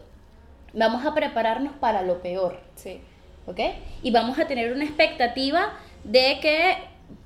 Vamos 0.72 1.04
a 1.06 1.14
prepararnos 1.14 1.72
para 1.74 2.02
lo 2.02 2.20
peor. 2.20 2.60
Sí. 2.74 3.00
¿ok? 3.46 3.60
Y 4.02 4.10
vamos 4.10 4.38
a 4.38 4.46
tener 4.46 4.72
una 4.72 4.84
expectativa 4.84 5.72
de 6.04 6.38
que 6.42 6.76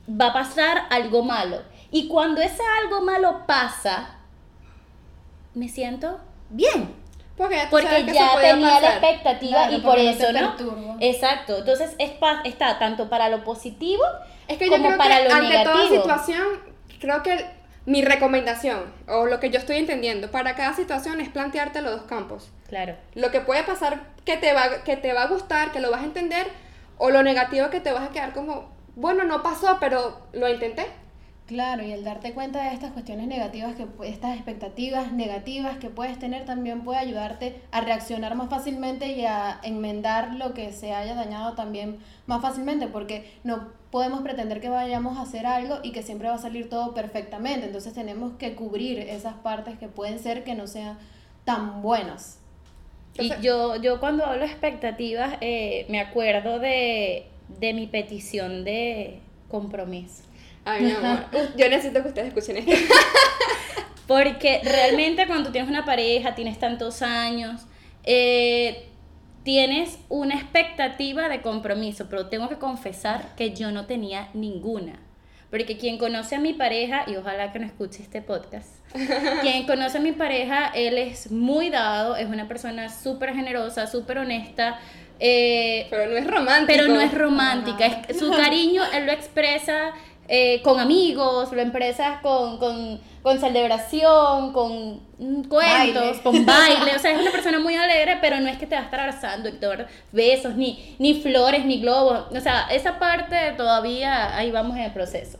va 0.08 0.26
a 0.28 0.32
pasar 0.32 0.82
algo 0.90 1.24
malo. 1.24 1.62
Y 1.90 2.06
cuando 2.08 2.40
ese 2.40 2.62
algo 2.82 3.00
malo 3.02 3.42
pasa, 3.46 4.16
me 5.54 5.68
siento 5.68 6.18
bien. 6.50 6.94
Porque 7.36 7.58
Porque 7.70 8.04
ya 8.12 8.38
tenía 8.40 8.80
la 8.80 8.88
expectativa 8.98 9.58
Claro, 9.66 9.76
y 9.76 9.80
por 9.80 9.98
eso, 9.98 10.32
¿no? 10.32 10.96
Exacto. 11.00 11.58
Entonces 11.58 11.94
es 11.98 12.10
pa- 12.10 12.42
está 12.44 12.78
tanto 12.78 13.08
para 13.08 13.28
lo 13.30 13.42
positivo 13.42 14.02
Es 14.48 14.58
que 14.58 14.66
yo 14.66 14.72
como 14.72 14.86
creo 14.88 14.98
para 14.98 15.16
que 15.22 15.28
lo 15.28 15.34
ante 15.34 15.48
toda 15.64 15.74
negativo. 15.76 16.02
situación, 16.02 16.46
creo 17.00 17.22
que 17.22 17.44
mi 17.84 18.02
recomendación, 18.02 18.92
o 19.08 19.26
lo 19.26 19.40
que 19.40 19.50
yo 19.50 19.58
estoy 19.58 19.76
entendiendo, 19.76 20.30
para 20.30 20.54
cada 20.54 20.74
situación 20.74 21.20
es 21.20 21.28
plantearte 21.28 21.82
los 21.82 21.92
dos 21.92 22.02
campos. 22.02 22.50
Claro. 22.68 22.96
Lo 23.14 23.30
que 23.30 23.40
puede 23.40 23.64
pasar 23.64 24.00
que 24.24 24.36
te 24.36 24.52
va, 24.52 24.84
que 24.84 24.96
te 24.96 25.12
va 25.12 25.22
a 25.22 25.28
gustar, 25.28 25.72
que 25.72 25.80
lo 25.80 25.90
vas 25.90 26.02
a 26.02 26.06
entender, 26.06 26.46
o 26.98 27.10
lo 27.10 27.22
negativo 27.22 27.70
que 27.70 27.80
te 27.80 27.92
vas 27.92 28.08
a 28.08 28.12
quedar 28.12 28.32
como, 28.32 28.70
bueno, 28.94 29.24
no 29.24 29.42
pasó, 29.42 29.78
pero 29.80 30.26
lo 30.32 30.48
intenté. 30.48 30.86
Claro, 31.52 31.84
y 31.84 31.92
el 31.92 32.02
darte 32.02 32.32
cuenta 32.32 32.62
de 32.64 32.72
estas 32.72 32.92
cuestiones 32.92 33.26
negativas, 33.26 33.74
que 33.76 33.86
estas 34.08 34.36
expectativas 34.36 35.12
negativas 35.12 35.76
que 35.76 35.90
puedes 35.90 36.18
tener, 36.18 36.46
también 36.46 36.82
puede 36.82 36.98
ayudarte 36.98 37.60
a 37.70 37.82
reaccionar 37.82 38.34
más 38.36 38.48
fácilmente 38.48 39.12
y 39.12 39.26
a 39.26 39.60
enmendar 39.62 40.34
lo 40.36 40.54
que 40.54 40.72
se 40.72 40.94
haya 40.94 41.14
dañado 41.14 41.52
también 41.52 41.98
más 42.24 42.40
fácilmente, 42.40 42.86
porque 42.86 43.30
no 43.44 43.68
podemos 43.90 44.22
pretender 44.22 44.62
que 44.62 44.70
vayamos 44.70 45.18
a 45.18 45.22
hacer 45.22 45.44
algo 45.44 45.80
y 45.82 45.92
que 45.92 46.02
siempre 46.02 46.28
va 46.28 46.36
a 46.36 46.38
salir 46.38 46.70
todo 46.70 46.94
perfectamente, 46.94 47.66
entonces 47.66 47.92
tenemos 47.92 48.32
que 48.38 48.54
cubrir 48.54 49.00
esas 49.00 49.34
partes 49.34 49.78
que 49.78 49.88
pueden 49.88 50.20
ser 50.20 50.44
que 50.44 50.54
no 50.54 50.66
sean 50.66 50.96
tan 51.44 51.82
buenas. 51.82 52.38
Y 53.18 53.30
yo, 53.42 53.76
yo 53.76 54.00
cuando 54.00 54.24
hablo 54.24 54.40
de 54.40 54.50
expectativas, 54.50 55.36
eh, 55.42 55.84
me 55.90 56.00
acuerdo 56.00 56.58
de, 56.58 57.26
de 57.60 57.74
mi 57.74 57.88
petición 57.88 58.64
de 58.64 59.20
compromiso. 59.50 60.31
Ay, 60.64 60.84
mi 60.84 60.90
amor, 60.92 61.26
yo 61.56 61.68
necesito 61.68 62.02
que 62.02 62.08
ustedes 62.08 62.28
escuchen 62.28 62.56
esto. 62.56 62.72
Porque 64.06 64.60
realmente 64.64 65.26
cuando 65.26 65.46
tú 65.46 65.52
tienes 65.52 65.70
una 65.70 65.84
pareja, 65.84 66.34
tienes 66.34 66.58
tantos 66.58 67.02
años, 67.02 67.62
eh, 68.04 68.88
tienes 69.42 69.98
una 70.08 70.34
expectativa 70.34 71.28
de 71.28 71.40
compromiso, 71.40 72.06
pero 72.08 72.28
tengo 72.28 72.48
que 72.48 72.56
confesar 72.56 73.34
que 73.36 73.54
yo 73.54 73.70
no 73.70 73.86
tenía 73.86 74.28
ninguna. 74.34 75.00
Porque 75.50 75.76
quien 75.76 75.98
conoce 75.98 76.36
a 76.36 76.40
mi 76.40 76.54
pareja, 76.54 77.04
y 77.06 77.16
ojalá 77.16 77.52
que 77.52 77.58
no 77.58 77.66
escuche 77.66 78.02
este 78.02 78.22
podcast, 78.22 78.68
quien 79.42 79.66
conoce 79.66 79.98
a 79.98 80.00
mi 80.00 80.12
pareja, 80.12 80.70
él 80.74 80.98
es 80.98 81.30
muy 81.30 81.70
dado, 81.70 82.16
es 82.16 82.26
una 82.26 82.48
persona 82.48 82.88
súper 82.88 83.34
generosa, 83.34 83.86
súper 83.86 84.18
honesta, 84.18 84.80
eh, 85.24 85.86
Pero 85.90 86.10
no 86.10 86.16
es 86.16 86.26
romántico. 86.26 86.66
pero 86.66 86.88
no 86.88 87.00
es 87.00 87.14
romántica. 87.14 87.86
Es, 87.86 88.18
su 88.18 88.30
cariño 88.32 88.82
él 88.92 89.06
lo 89.06 89.12
expresa 89.12 89.92
eh, 90.28 90.62
con 90.62 90.78
amigos, 90.80 91.52
lo 91.52 91.60
expresa 91.60 92.20
con, 92.22 92.58
con, 92.58 93.00
con 93.22 93.38
celebración, 93.40 94.52
con 94.52 95.00
mm, 95.18 95.42
cuentos, 95.48 96.02
Baile. 96.02 96.22
con 96.22 96.46
baile. 96.46 96.96
O 96.96 96.98
sea, 96.98 97.12
es 97.12 97.20
una 97.20 97.30
persona 97.32 97.58
muy 97.58 97.74
alegre, 97.74 98.18
pero 98.20 98.40
no 98.40 98.48
es 98.48 98.56
que 98.58 98.66
te 98.66 98.74
va 98.74 98.82
a 98.82 98.84
estar 98.84 99.00
abrazando 99.00 99.48
y 99.48 99.52
te 99.52 99.66
va 99.66 99.74
a 99.74 99.76
dar 99.78 99.88
besos, 100.12 100.54
ni, 100.54 100.96
ni 100.98 101.14
flores, 101.20 101.64
ni 101.66 101.80
globos. 101.80 102.24
O 102.34 102.40
sea, 102.40 102.66
esa 102.70 102.98
parte 102.98 103.36
todavía 103.56 104.36
ahí 104.36 104.50
vamos 104.50 104.76
en 104.76 104.84
el 104.84 104.92
proceso. 104.92 105.38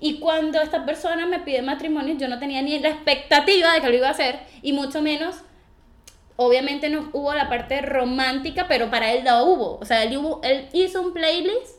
Y 0.00 0.18
cuando 0.18 0.60
esta 0.60 0.84
persona 0.84 1.26
me 1.26 1.38
pide 1.40 1.62
matrimonio, 1.62 2.16
yo 2.18 2.26
no 2.28 2.38
tenía 2.38 2.60
ni 2.62 2.78
la 2.80 2.88
expectativa 2.88 3.72
de 3.74 3.80
que 3.80 3.88
lo 3.88 3.96
iba 3.96 4.08
a 4.08 4.12
hacer, 4.12 4.40
y 4.62 4.72
mucho 4.72 5.00
menos 5.02 5.36
obviamente 6.36 6.88
no 6.90 7.08
hubo 7.12 7.32
la 7.34 7.48
parte 7.48 7.80
romántica, 7.82 8.66
pero 8.68 8.90
para 8.90 9.12
él 9.12 9.24
la 9.24 9.42
hubo. 9.44 9.78
O 9.80 9.84
sea, 9.84 10.02
él, 10.02 10.16
hubo- 10.16 10.40
él 10.42 10.68
hizo 10.72 11.00
un 11.02 11.12
playlist 11.12 11.76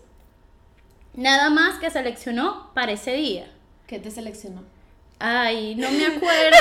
nada 1.13 1.49
más 1.49 1.80
que 1.80 1.89
seleccionó 1.89 2.71
para 2.73 2.91
ese 2.91 3.13
día. 3.13 3.47
¿Qué 3.88 3.99
te 3.99 4.12
seleccionó? 4.12 4.63
Ay, 5.19 5.76
no 5.76 5.89
me 5.91 6.06
acuerdo. 6.08 6.58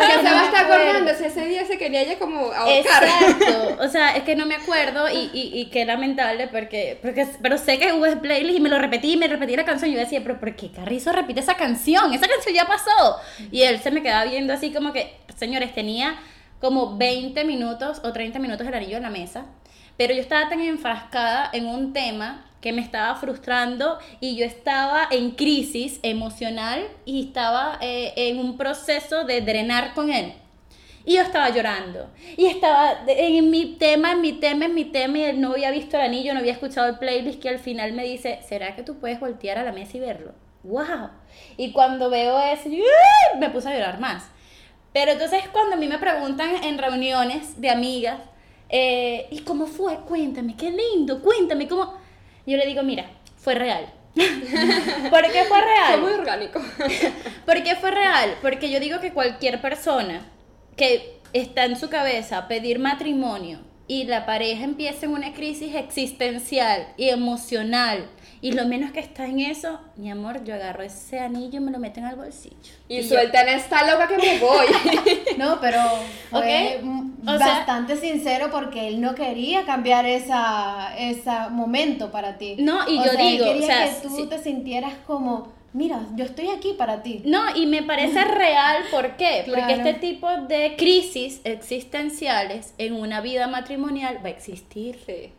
Ya 0.00 0.06
que 0.06 0.16
se 0.16 0.22
no 0.22 0.30
va 0.30 0.38
a 0.38 0.40
me 0.40 0.46
estar 0.46 0.64
acuerdo. 0.64 0.84
acordando 0.84 1.14
si 1.14 1.24
ese 1.24 1.44
día 1.46 1.66
se 1.66 1.76
quería 1.76 2.02
ella 2.02 2.18
como 2.18 2.52
ahorcar. 2.52 3.04
Exacto, 3.04 3.76
o 3.80 3.88
sea, 3.88 4.16
es 4.16 4.22
que 4.22 4.34
no 4.36 4.46
me 4.46 4.54
acuerdo 4.54 5.10
y, 5.10 5.30
y, 5.34 5.50
y 5.60 5.66
qué 5.70 5.84
lamentable 5.84 6.48
porque, 6.48 6.98
porque, 7.02 7.26
pero 7.42 7.58
sé 7.58 7.78
que 7.78 7.92
hubo 7.92 8.06
playlist 8.22 8.58
y 8.58 8.60
me 8.62 8.68
lo 8.70 8.78
repetí 8.78 9.12
y 9.12 9.16
me 9.18 9.28
repetí 9.28 9.56
la 9.56 9.64
canción 9.64 9.90
y 9.90 9.94
yo 9.94 10.00
decía, 10.00 10.20
pero 10.22 10.40
¿por 10.40 10.54
qué 10.56 10.70
Carrizo 10.70 11.12
repite 11.12 11.40
esa 11.40 11.54
canción? 11.56 12.14
Esa 12.14 12.28
canción 12.28 12.54
ya 12.54 12.66
pasó. 12.66 13.18
Y 13.50 13.62
él 13.62 13.80
se 13.82 13.90
me 13.90 14.02
quedaba 14.02 14.24
viendo 14.24 14.52
así 14.54 14.72
como 14.72 14.92
que, 14.92 15.14
señores, 15.36 15.74
tenía 15.74 16.16
como 16.60 16.96
20 16.96 17.44
minutos 17.44 18.00
o 18.04 18.12
30 18.12 18.38
minutos 18.38 18.66
el 18.66 18.74
anillo 18.74 18.96
en 18.96 19.02
la 19.02 19.10
mesa, 19.10 19.46
pero 19.98 20.14
yo 20.14 20.20
estaba 20.20 20.48
tan 20.48 20.60
enfrascada 20.60 21.50
en 21.52 21.66
un 21.66 21.92
tema 21.92 22.47
que 22.60 22.72
me 22.72 22.82
estaba 22.82 23.14
frustrando 23.16 23.98
y 24.20 24.36
yo 24.36 24.44
estaba 24.44 25.08
en 25.10 25.32
crisis 25.32 26.00
emocional 26.02 26.86
y 27.04 27.26
estaba 27.26 27.78
eh, 27.80 28.12
en 28.16 28.38
un 28.38 28.56
proceso 28.56 29.24
de 29.24 29.40
drenar 29.40 29.94
con 29.94 30.10
él. 30.10 30.34
Y 31.04 31.14
yo 31.14 31.22
estaba 31.22 31.48
llorando. 31.48 32.10
Y 32.36 32.46
estaba 32.46 32.98
en 33.06 33.50
mi 33.50 33.76
tema, 33.76 34.12
en 34.12 34.20
mi 34.20 34.34
tema, 34.34 34.66
en 34.66 34.74
mi 34.74 34.84
tema. 34.84 35.16
Y 35.16 35.22
él 35.22 35.40
no 35.40 35.52
había 35.52 35.70
visto 35.70 35.96
el 35.96 36.02
anillo, 36.02 36.34
no 36.34 36.40
había 36.40 36.52
escuchado 36.52 36.86
el 36.86 36.98
playlist. 36.98 37.40
Que 37.40 37.48
al 37.48 37.58
final 37.58 37.94
me 37.94 38.04
dice: 38.04 38.40
¿Será 38.46 38.76
que 38.76 38.82
tú 38.82 38.98
puedes 38.98 39.18
voltear 39.18 39.56
a 39.56 39.62
la 39.62 39.72
mesa 39.72 39.96
y 39.96 40.00
verlo? 40.00 40.32
¡Wow! 40.64 41.08
Y 41.56 41.72
cuando 41.72 42.10
veo 42.10 42.38
eso, 42.40 42.68
¡ah! 42.68 43.38
me 43.38 43.48
puse 43.48 43.68
a 43.70 43.74
llorar 43.74 44.00
más. 44.00 44.28
Pero 44.92 45.12
entonces, 45.12 45.44
cuando 45.50 45.76
a 45.76 45.78
mí 45.78 45.88
me 45.88 45.98
preguntan 45.98 46.62
en 46.62 46.76
reuniones 46.76 47.58
de 47.58 47.70
amigas: 47.70 48.18
eh, 48.68 49.28
¿Y 49.30 49.38
cómo 49.40 49.66
fue? 49.66 49.96
Cuéntame, 50.00 50.56
qué 50.56 50.70
lindo, 50.70 51.22
cuéntame 51.22 51.66
cómo. 51.68 51.94
Yo 52.48 52.56
le 52.56 52.66
digo: 52.66 52.82
Mira, 52.82 53.04
fue 53.36 53.54
real. 53.54 53.92
¿Por 54.14 55.22
qué 55.30 55.44
fue 55.44 55.60
real? 55.60 56.00
Fue 56.00 56.10
muy 56.10 56.12
orgánico. 56.12 56.60
¿Por 57.46 57.62
qué 57.62 57.76
fue 57.76 57.90
real? 57.90 58.36
Porque 58.40 58.70
yo 58.70 58.80
digo 58.80 59.00
que 59.00 59.12
cualquier 59.12 59.60
persona 59.60 60.22
que 60.74 61.20
está 61.34 61.66
en 61.66 61.76
su 61.76 61.90
cabeza 61.90 62.48
pedir 62.48 62.78
matrimonio 62.78 63.60
y 63.86 64.04
la 64.04 64.24
pareja 64.24 64.64
empieza 64.64 65.04
en 65.04 65.12
una 65.12 65.34
crisis 65.34 65.74
existencial 65.74 66.88
y 66.96 67.10
emocional 67.10 68.06
y 68.40 68.52
lo 68.52 68.66
menos 68.66 68.92
que 68.92 69.00
está 69.00 69.26
en 69.26 69.40
eso, 69.40 69.80
mi 69.96 70.10
amor, 70.10 70.44
yo 70.44 70.54
agarro 70.54 70.82
ese 70.82 71.18
anillo 71.20 71.58
y 71.58 71.60
me 71.60 71.70
lo 71.70 71.78
meto 71.78 72.00
en 72.00 72.06
el 72.06 72.16
bolsillo. 72.16 72.54
Y, 72.88 73.02
yo- 73.02 73.08
sueltan 73.08 73.48
esta 73.48 73.86
loca 73.90 74.08
que 74.08 74.16
me 74.18 74.38
voy. 74.38 74.66
No, 75.38 75.60
pero 75.60 75.78
fue 76.30 76.80
Ok, 76.82 76.84
o 77.28 77.38
sea- 77.38 77.46
bastante 77.58 77.96
sincero 77.96 78.48
porque 78.50 78.88
él 78.88 79.00
no 79.00 79.14
quería 79.14 79.64
cambiar 79.64 80.04
esa, 80.06 80.96
ese 80.98 81.30
momento 81.50 82.10
para 82.10 82.38
ti. 82.38 82.56
No, 82.58 82.88
y 82.88 82.98
O 82.98 83.04
yo 83.04 83.10
sea, 83.12 83.20
él 83.22 83.28
digo, 83.32 83.44
o 83.44 83.52
quería 83.52 83.66
sea, 83.66 83.84
que 84.00 84.08
tú 84.08 84.16
sí. 84.16 84.26
te 84.28 84.38
sintieras 84.38 84.94
como, 85.06 85.52
mira, 85.72 86.00
yo 86.16 86.24
estoy 86.24 86.48
aquí 86.48 86.72
para 86.76 87.02
ti. 87.02 87.22
No, 87.24 87.54
y 87.56 87.66
me 87.66 87.82
parece 87.84 88.24
real, 88.24 88.82
¿por 88.90 89.16
qué? 89.16 89.44
Porque 89.46 89.74
este 89.74 89.94
tipo 89.94 90.28
de 90.48 90.74
crisis 90.76 91.40
existenciales 91.44 92.74
en 92.78 92.94
una 92.94 93.20
vida 93.20 93.46
matrimonial 93.46 94.18
va 94.24 94.28
a 94.28 94.32
existir. 94.32 94.98
Sí. 95.06 95.32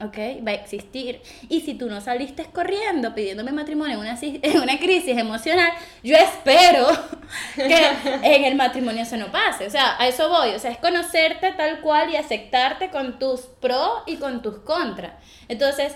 ¿Ok? 0.00 0.44
Va 0.46 0.52
a 0.52 0.54
existir. 0.54 1.20
Y 1.48 1.60
si 1.60 1.74
tú 1.74 1.88
no 1.88 2.00
saliste 2.00 2.44
corriendo 2.46 3.14
pidiéndome 3.14 3.52
matrimonio 3.52 3.94
en 3.94 4.00
una, 4.00 4.18
en 4.72 4.78
crisis 4.78 5.16
emocional, 5.16 5.70
yo 6.02 6.16
espero 6.16 6.86
que 7.54 7.90
en 8.22 8.44
el 8.44 8.54
matrimonio 8.54 9.02
eso 9.02 9.16
no 9.16 9.30
pase. 9.30 9.66
O 9.66 9.70
sea, 9.70 9.96
a 9.98 10.08
eso 10.08 10.28
voy. 10.28 10.50
O 10.50 10.58
sea, 10.58 10.70
es 10.70 10.78
conocerte 10.78 11.52
tal 11.52 11.80
cual 11.80 12.10
y 12.10 12.16
aceptarte 12.16 12.90
con 12.90 13.18
tus 13.18 13.42
pros 13.42 14.02
y 14.06 14.16
con 14.16 14.42
tus 14.42 14.58
contras. 14.58 15.12
Entonces, 15.48 15.94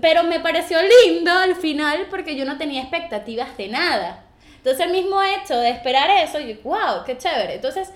pero 0.00 0.22
me 0.22 0.40
pareció 0.40 0.78
lindo 1.04 1.32
al 1.32 1.56
final 1.56 2.06
porque 2.10 2.36
yo 2.36 2.44
no 2.44 2.58
tenía 2.58 2.82
expectativas 2.82 3.56
de 3.56 3.68
nada. 3.68 4.24
Entonces, 4.58 4.86
el 4.86 4.92
mismo 4.92 5.20
hecho 5.22 5.56
de 5.56 5.70
esperar 5.70 6.10
eso, 6.22 6.38
yo, 6.38 6.54
wow, 6.62 7.02
qué 7.06 7.16
chévere. 7.16 7.54
Entonces, 7.54 7.90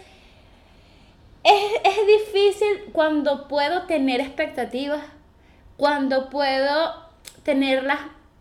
es, 1.44 1.72
es 1.84 2.06
difícil 2.06 2.90
cuando 2.92 3.48
puedo 3.48 3.82
tener 3.82 4.20
expectativas, 4.20 5.02
cuando 5.76 6.30
puedo 6.30 6.94
tenerlas 7.42 7.98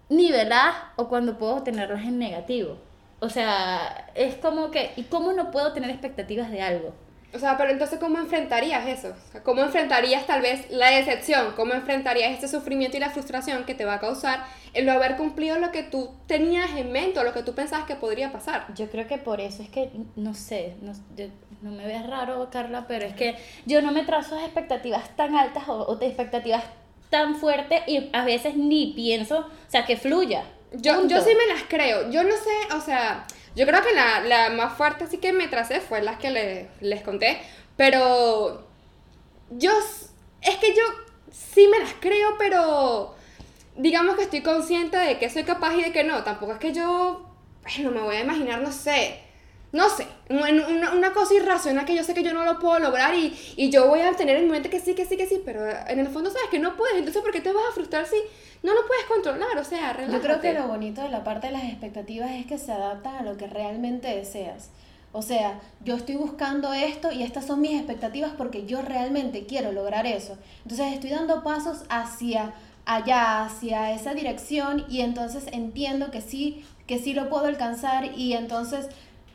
niveladas 0.10 0.76
o 0.96 1.08
cuando 1.08 1.38
puedo 1.38 1.64
tenerlas 1.64 2.04
en 2.04 2.20
negativo. 2.20 2.78
O 3.20 3.30
sea, 3.30 4.12
es 4.16 4.36
como 4.36 4.70
que, 4.70 4.92
¿y 4.98 5.04
cómo 5.04 5.32
no 5.34 5.50
puedo 5.52 5.72
tener 5.74 5.90
expectativas 5.90 6.52
de 6.52 6.62
algo? 6.62 6.94
O 7.34 7.40
sea, 7.40 7.58
pero 7.58 7.72
entonces, 7.72 7.98
¿cómo 8.00 8.20
enfrentarías 8.20 8.86
eso? 8.88 9.08
O 9.30 9.32
sea, 9.32 9.42
¿Cómo 9.42 9.62
enfrentarías 9.64 10.28
tal 10.28 10.42
vez 10.44 10.70
la 10.70 10.92
decepción? 10.92 11.54
¿Cómo 11.56 11.74
enfrentarías 11.74 12.32
este 12.32 12.48
sufrimiento 12.48 12.98
y 12.98 13.00
la 13.00 13.10
frustración 13.10 13.64
que 13.64 13.74
te 13.74 13.86
va 13.86 13.96
a 13.96 14.00
causar 14.00 14.46
el 14.76 14.86
no 14.86 14.92
haber 14.92 15.16
cumplido 15.16 15.58
lo 15.58 15.72
que 15.72 15.82
tú 15.82 16.12
tenías 16.28 16.70
en 16.78 16.92
mente 16.92 17.20
o 17.20 17.24
lo 17.24 17.34
que 17.34 17.42
tú 17.42 17.56
pensabas 17.56 17.88
que 17.88 17.96
podría 17.96 18.32
pasar? 18.32 18.68
Yo 18.76 18.88
creo 18.92 19.08
que 19.08 19.18
por 19.18 19.42
eso 19.42 19.64
es 19.64 19.70
que, 19.70 19.90
no 20.16 20.36
sé, 20.36 20.76
no, 20.82 20.92
yo- 21.16 21.26
no 21.64 21.72
me 21.72 21.88
veas 21.88 22.06
raro, 22.08 22.50
Carla, 22.52 22.86
pero 22.88 23.06
es 23.06 23.16
que 23.16 23.36
yo 23.66 23.82
no 23.82 23.92
me 23.94 24.04
trazo 24.04 24.38
expectativas 24.38 25.16
tan 25.16 25.36
altas 25.36 25.68
o, 25.70 25.88
o 25.88 25.96
de 25.96 26.08
expectativas 26.08 26.64
tan 27.14 27.36
fuertes 27.36 27.84
y 27.86 28.10
a 28.12 28.26
veces 28.26 28.56
ni 28.56 28.88
pienso, 28.96 29.38
o 29.40 29.72
sea, 29.72 29.86
que 29.86 29.98
fluya. 29.98 30.44
Yo, 30.74 30.96
punto. 30.96 31.14
yo 31.16 31.22
sí 31.22 31.30
me 31.36 31.46
las 31.54 31.64
creo. 31.70 32.10
Yo 32.10 32.24
no 32.24 32.32
sé, 32.36 32.76
o 32.76 32.82
sea, 32.82 33.26
yo 33.56 33.68
creo 33.68 33.84
que 33.84 33.94
la, 33.94 34.22
la 34.22 34.50
más 34.50 34.76
fuerte 34.76 35.04
así 35.04 35.18
que 35.20 35.32
me 35.32 35.48
tracé 35.48 35.80
fue 35.80 36.02
las 36.02 36.18
que 36.18 36.32
le- 36.32 36.70
les 36.82 37.04
conté. 37.04 37.40
Pero 37.78 38.66
yo, 39.52 39.72
es 40.42 40.56
que 40.58 40.74
yo 40.76 40.82
sí 41.32 41.68
me 41.68 41.80
las 41.80 41.94
creo, 42.00 42.36
pero 42.40 43.14
digamos 43.76 44.16
que 44.16 44.24
estoy 44.24 44.42
consciente 44.42 44.98
de 44.98 45.20
que 45.20 45.30
soy 45.30 45.44
capaz 45.44 45.76
y 45.76 45.84
de 45.84 45.92
que 45.92 46.04
no. 46.04 46.24
Tampoco 46.24 46.54
es 46.54 46.60
que 46.60 46.74
yo, 46.74 47.26
bueno, 47.64 47.92
me 47.92 48.02
voy 48.02 48.16
a 48.16 48.22
imaginar, 48.22 48.60
no 48.62 48.72
sé, 48.72 49.20
no 49.74 49.90
sé, 49.90 50.08
una, 50.30 50.94
una, 50.94 51.14
cosa 51.14 51.34
irracional 51.34 51.84
que 51.84 51.96
yo 51.96 52.04
sé 52.04 52.14
que 52.14 52.22
yo 52.22 52.32
no 52.32 52.46
lo 52.46 52.60
puedo 52.60 52.78
lograr 52.78 53.16
y, 53.16 53.36
y, 53.58 53.72
yo 53.72 53.88
voy 53.88 54.02
a 54.02 54.14
tener 54.14 54.38
en 54.38 54.46
mi 54.46 54.52
mente 54.52 54.70
que 54.70 54.80
sí, 54.80 54.94
que 54.94 55.04
sí, 55.04 55.18
que 55.18 55.26
sí, 55.26 55.42
pero 55.44 55.68
en 55.68 56.00
el 56.00 56.08
fondo 56.10 56.30
sabes 56.30 56.48
que 56.52 56.60
no 56.60 56.78
puedes, 56.78 56.96
entonces 56.96 57.24
¿por 57.24 57.32
qué 57.32 57.42
te 57.42 57.52
vas 57.52 57.64
a 57.70 57.74
frustrar 57.74 58.06
si 58.06 58.18
no 58.62 58.76
lo 58.76 58.86
puedes 58.86 59.06
controlar? 59.06 59.58
O 59.58 59.64
sea, 59.64 59.92
relájate. 59.94 60.18
Yo 60.18 60.22
creo 60.22 60.42
que 60.42 60.54
lo 60.54 60.68
bonito 60.68 61.02
de 61.02 61.10
la 61.10 61.24
parte 61.24 61.48
de 61.48 61.54
las 61.54 61.64
expectativas 61.64 62.30
es 62.32 62.46
que 62.46 62.60
se 62.60 62.72
adaptan 62.72 63.16
a 63.16 63.24
lo 63.24 63.36
que 63.36 63.48
realmente 63.48 64.16
deseas. 64.16 64.70
O 65.12 65.24
sea, 65.24 65.60
yo 65.84 65.96
estoy 65.96 66.16
buscando 66.18 66.72
esto 66.74 67.12
y 67.12 67.24
estas 67.24 67.46
son 67.46 67.60
mis 67.60 67.74
expectativas 67.76 68.34
porque 68.38 68.68
yo 68.68 68.84
realmente 68.84 69.48
quiero 69.48 69.72
lograr 69.72 70.06
eso. 70.06 70.38
Entonces 70.64 70.94
estoy 70.94 71.10
dando 71.10 71.44
pasos 71.44 71.84
hacia 71.90 72.54
allá, 72.86 73.46
hacia 73.46 73.92
esa 73.92 74.14
dirección 74.14 74.86
y 74.88 75.02
entonces 75.02 75.46
entiendo 75.52 76.12
que 76.12 76.22
sí, 76.22 76.64
que 76.86 77.00
sí 77.00 77.14
lo 77.14 77.30
puedo 77.30 77.46
alcanzar 77.46 78.18
y 78.18 78.34
entonces 78.34 78.88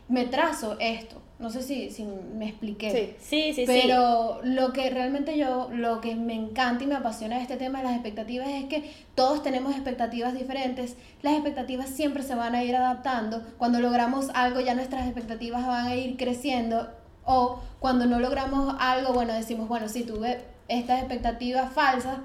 me 0.09 0.25
trazo 0.25 0.77
esto. 0.81 1.23
No 1.39 1.51
sé 1.51 1.63
si, 1.63 1.91
si 1.91 2.03
me 2.03 2.49
expliqué. 2.49 3.17
Sí, 3.21 3.53
sí, 3.53 3.53
sí. 3.55 3.65
Pero 3.65 4.41
lo 4.43 4.73
que 4.73 4.91
realmente 4.91 5.39
yo, 5.39 5.69
lo 5.73 6.01
que 6.01 6.17
me 6.17 6.35
encanta 6.35 6.83
y 6.83 6.89
me 6.89 6.97
apasiona 6.97 7.37
de 7.37 7.43
este 7.43 7.57
tema 7.57 7.79
de 7.79 7.85
las 7.85 7.95
expectativas 7.95 8.49
es 8.49 8.65
que 8.65 8.91
todos 9.15 9.45
tenemos 9.45 9.73
expectativas 9.73 10.35
diferentes. 10.35 10.97
Las 11.23 11.35
expectativas 11.35 11.91
siempre 11.91 12.25
se 12.25 12.35
van 12.35 12.57
a 12.57 12.65
ir 12.65 12.75
adaptando. 12.75 13.41
Cuando 13.57 13.79
logramos 13.79 14.31
algo 14.35 14.59
ya 14.59 14.75
nuestras 14.75 15.05
expectativas 15.05 15.65
van 15.65 15.87
a 15.87 15.95
ir 15.95 16.17
creciendo. 16.17 16.89
O 17.25 17.61
cuando 17.79 18.07
no 18.07 18.19
logramos 18.19 18.75
algo, 18.81 19.13
bueno, 19.13 19.33
decimos, 19.33 19.69
bueno, 19.69 19.89
si 19.89 20.03
tuve 20.03 20.41
estas 20.67 20.99
expectativas 20.99 21.73
falsas, 21.73 22.19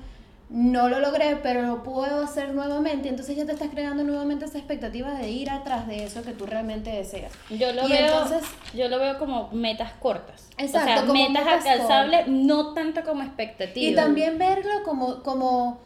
no 0.50 0.88
lo 0.88 1.00
logré, 1.00 1.38
pero 1.42 1.64
lo 1.64 1.84
puedo 1.84 2.24
hacer 2.24 2.54
nuevamente, 2.54 3.10
entonces 3.10 3.36
ya 3.36 3.46
te 3.46 3.54
estás 3.54 3.70
creando 3.70 4.04
nuevamente 4.04 4.46
esa 4.46 4.58
expectativa 4.60 5.14
de 5.14 5.30
ir 5.30 5.50
atrás 5.50 5.88
de 5.88 6.04
eso 6.04 6.22
que 6.22 6.32
tú 6.32 6.46
realmente 6.46 6.92
deseas. 6.92 7.32
Yo 7.50 7.72
lo 7.74 7.88
veo 7.88 8.06
entonces, 8.06 8.44
yo 8.74 8.88
lo 8.88 9.00
veo 9.00 9.18
como 9.18 9.50
metas 9.52 9.94
cortas. 9.94 10.50
Exacto, 10.58 11.12
o 11.12 11.16
sea, 11.16 11.28
metas, 11.30 11.48
alcanzables, 11.48 12.28
no 12.28 12.74
tanto 12.74 13.04
como 13.04 13.24
expectativas. 13.24 13.92
Y 13.92 13.96
también 13.96 14.38
verlo 14.38 14.84
como 14.84 15.24
como 15.24 15.80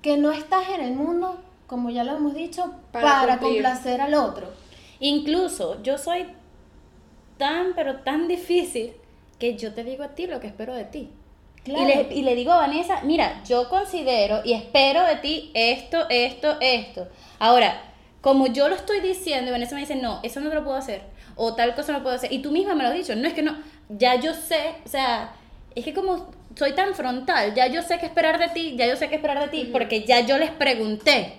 que 0.00 0.16
no 0.16 0.30
estás 0.30 0.68
en 0.70 0.80
el 0.82 0.94
mundo, 0.94 1.40
como 1.66 1.90
ya 1.90 2.04
lo 2.04 2.16
hemos 2.16 2.34
dicho, 2.34 2.74
para, 2.92 3.38
complacer 3.38 4.00
al 4.00 4.14
otro. 4.14 4.52
Incluso 5.00 5.82
yo 5.82 5.98
soy 5.98 6.26
tan 7.36 7.74
pero 7.74 7.96
tan 7.96 8.28
difícil 8.28 8.92
que 9.38 9.56
yo 9.56 9.74
te 9.74 9.84
digo 9.84 10.04
a 10.04 10.14
ti 10.14 10.26
lo 10.26 10.40
que 10.40 10.46
espero 10.46 10.74
de 10.74 10.84
ti. 10.84 11.10
Y, 11.66 11.84
le, 11.84 12.08
y 12.10 12.22
le 12.22 12.34
digo 12.34 12.52
a 12.52 12.58
Vanessa, 12.58 13.00
mira, 13.02 13.42
yo 13.44 13.68
considero 13.68 14.40
y 14.44 14.52
espero 14.52 15.04
de 15.04 15.16
ti 15.16 15.50
esto, 15.54 16.06
esto, 16.08 16.56
esto. 16.60 17.08
Ahora, 17.38 17.82
como 18.20 18.46
yo 18.46 18.68
lo 18.68 18.74
estoy 18.74 19.00
diciendo 19.00 19.48
y 19.48 19.52
Vanessa 19.52 19.74
me 19.74 19.82
dice, 19.82 19.96
no, 19.96 20.20
eso 20.22 20.40
no 20.40 20.52
lo 20.52 20.64
puedo 20.64 20.76
hacer, 20.76 21.02
o 21.34 21.54
tal 21.54 21.74
cosa 21.74 21.92
no 21.92 21.98
lo 21.98 22.04
puedo 22.04 22.16
hacer, 22.16 22.32
y 22.32 22.40
tú 22.40 22.50
misma 22.50 22.74
me 22.74 22.82
lo 22.82 22.88
has 22.88 22.94
dicho, 22.94 23.14
no 23.14 23.26
es 23.26 23.34
que 23.34 23.42
no, 23.42 23.56
ya 23.88 24.16
yo 24.16 24.34
sé, 24.34 24.74
o 24.84 24.88
sea, 24.88 25.32
es 25.74 25.84
que 25.84 25.92
como 25.92 26.30
soy 26.56 26.72
tan 26.72 26.94
frontal, 26.94 27.54
ya 27.54 27.66
yo 27.66 27.82
sé 27.82 27.98
qué 27.98 28.06
esperar 28.06 28.38
de 28.38 28.48
ti, 28.48 28.74
ya 28.76 28.86
yo 28.86 28.96
sé 28.96 29.08
qué 29.08 29.16
esperar 29.16 29.40
de 29.40 29.48
ti, 29.48 29.68
porque 29.70 30.04
ya 30.04 30.20
yo 30.20 30.38
les 30.38 30.50
pregunté. 30.50 31.34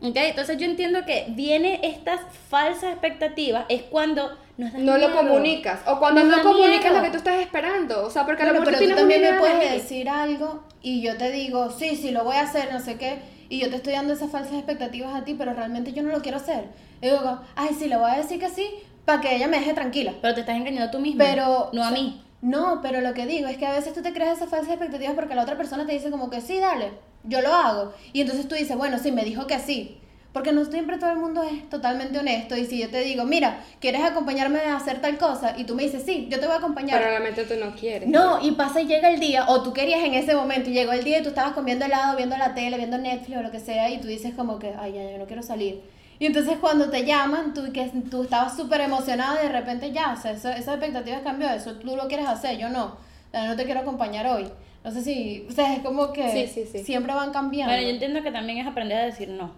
Entonces 0.00 0.58
yo 0.58 0.66
entiendo 0.66 1.04
que 1.06 1.26
viene 1.30 1.80
estas 1.82 2.20
falsas 2.48 2.92
expectativas, 2.92 3.64
es 3.68 3.82
cuando 3.82 4.36
no 4.58 4.98
lo 4.98 5.14
comunicas. 5.14 5.80
O 5.86 5.98
cuando 5.98 6.24
no 6.24 6.42
comunicas 6.42 6.92
lo 6.92 7.02
que 7.02 7.10
tú 7.10 7.18
estás 7.18 7.40
esperando. 7.40 8.04
O 8.04 8.10
sea, 8.10 8.26
porque 8.26 8.42
a 8.42 8.46
lo 8.46 8.52
mejor 8.52 8.74
pero 8.74 8.90
tú 8.90 8.96
también 8.96 9.22
me 9.22 9.38
puedes 9.38 9.72
decir 9.72 10.08
algo 10.08 10.64
y 10.82 11.00
yo 11.00 11.16
te 11.16 11.30
digo, 11.30 11.70
sí, 11.70 11.96
sí, 11.96 12.10
lo 12.10 12.24
voy 12.24 12.36
a 12.36 12.42
hacer, 12.42 12.72
no 12.72 12.80
sé 12.80 12.96
qué. 12.96 13.20
Y 13.48 13.60
yo 13.60 13.70
te 13.70 13.76
estoy 13.76 13.94
dando 13.94 14.12
esas 14.12 14.30
falsas 14.30 14.54
expectativas 14.54 15.14
a 15.14 15.24
ti, 15.24 15.34
pero 15.34 15.54
realmente 15.54 15.92
yo 15.92 16.02
no 16.02 16.10
lo 16.10 16.20
quiero 16.20 16.36
hacer. 16.36 16.68
Y 17.00 17.06
digo, 17.06 17.40
ay, 17.56 17.70
sí, 17.78 17.88
le 17.88 17.96
voy 17.96 18.10
a 18.10 18.16
decir 18.16 18.38
que 18.38 18.50
sí, 18.50 18.68
para 19.04 19.20
que 19.20 19.36
ella 19.36 19.48
me 19.48 19.58
deje 19.58 19.72
tranquila. 19.72 20.12
Pero 20.20 20.34
te 20.34 20.40
estás 20.40 20.56
engañando 20.56 20.90
tú 20.90 20.98
misma. 20.98 21.24
Pero, 21.24 21.70
no 21.72 21.84
a 21.84 21.90
mí. 21.90 22.22
No, 22.42 22.80
pero 22.82 23.00
lo 23.00 23.14
que 23.14 23.26
digo 23.26 23.48
es 23.48 23.56
que 23.56 23.66
a 23.66 23.72
veces 23.72 23.94
tú 23.94 24.02
te 24.02 24.12
creas 24.12 24.36
esas 24.36 24.50
falsas 24.50 24.70
expectativas 24.70 25.14
porque 25.14 25.34
la 25.34 25.42
otra 25.42 25.56
persona 25.56 25.86
te 25.86 25.92
dice 25.92 26.10
como 26.10 26.30
que 26.30 26.40
sí, 26.40 26.58
dale, 26.58 26.92
yo 27.24 27.40
lo 27.40 27.52
hago. 27.52 27.92
Y 28.12 28.20
entonces 28.20 28.46
tú 28.48 28.54
dices, 28.54 28.76
bueno, 28.76 28.98
sí, 28.98 29.12
me 29.12 29.24
dijo 29.24 29.46
que 29.46 29.58
sí. 29.58 30.00
Porque 30.32 30.52
no 30.52 30.64
siempre 30.64 30.98
todo 30.98 31.10
el 31.10 31.18
mundo 31.18 31.42
es 31.42 31.68
totalmente 31.70 32.18
honesto. 32.18 32.56
Y 32.56 32.66
si 32.66 32.78
yo 32.78 32.90
te 32.90 33.00
digo, 33.00 33.24
mira, 33.24 33.64
¿quieres 33.80 34.02
acompañarme 34.02 34.60
a 34.60 34.76
hacer 34.76 35.00
tal 35.00 35.16
cosa? 35.16 35.54
Y 35.56 35.64
tú 35.64 35.74
me 35.74 35.82
dices, 35.84 36.02
sí, 36.04 36.28
yo 36.30 36.38
te 36.38 36.46
voy 36.46 36.54
a 36.54 36.58
acompañar. 36.58 36.98
Pero 36.98 37.10
realmente 37.10 37.44
tú 37.44 37.54
no 37.58 37.74
quieres. 37.74 38.08
No, 38.08 38.40
y 38.40 38.52
pasa 38.52 38.80
y 38.80 38.86
llega 38.86 39.10
el 39.10 39.20
día, 39.20 39.46
o 39.48 39.62
tú 39.62 39.72
querías 39.72 40.04
en 40.04 40.14
ese 40.14 40.34
momento, 40.34 40.70
y 40.70 40.74
llegó 40.74 40.92
el 40.92 41.02
día 41.02 41.18
y 41.18 41.22
tú 41.22 41.30
estabas 41.30 41.52
comiendo 41.52 41.86
helado, 41.86 42.16
viendo 42.16 42.36
la 42.36 42.54
tele, 42.54 42.76
viendo 42.76 42.98
Netflix 42.98 43.38
o 43.38 43.42
lo 43.42 43.50
que 43.50 43.60
sea, 43.60 43.90
y 43.90 44.00
tú 44.00 44.06
dices 44.06 44.34
como 44.34 44.58
que, 44.58 44.74
ay, 44.78 44.92
ya, 44.92 45.10
yo 45.10 45.18
no 45.18 45.26
quiero 45.26 45.42
salir. 45.42 45.80
Y 46.20 46.26
entonces 46.26 46.58
cuando 46.60 46.90
te 46.90 47.04
llaman, 47.04 47.54
tú, 47.54 47.72
que 47.72 47.90
tú 48.10 48.24
estabas 48.24 48.56
súper 48.56 48.80
emocionado 48.80 49.38
y 49.40 49.46
de 49.46 49.52
repente 49.52 49.92
ya, 49.92 50.14
o 50.18 50.20
sea, 50.20 50.32
eso, 50.32 50.50
esa 50.50 50.72
expectativa 50.74 51.20
cambió, 51.22 51.48
eso 51.48 51.76
tú 51.76 51.94
lo 51.96 52.08
quieres 52.08 52.26
hacer, 52.26 52.58
yo 52.58 52.68
no. 52.68 52.96
no 53.32 53.56
te 53.56 53.64
quiero 53.64 53.80
acompañar 53.80 54.26
hoy. 54.26 54.46
No 54.84 54.90
sé 54.90 55.02
si, 55.02 55.46
o 55.48 55.52
sea, 55.52 55.74
es 55.74 55.80
como 55.80 56.12
que 56.12 56.48
siempre 56.84 57.12
van 57.14 57.32
cambiando. 57.32 57.72
Bueno, 57.72 57.86
yo 57.86 57.94
entiendo 57.94 58.22
que 58.22 58.30
también 58.32 58.58
es 58.58 58.66
aprender 58.66 58.98
a 58.98 59.04
decir 59.04 59.28
no. 59.28 59.52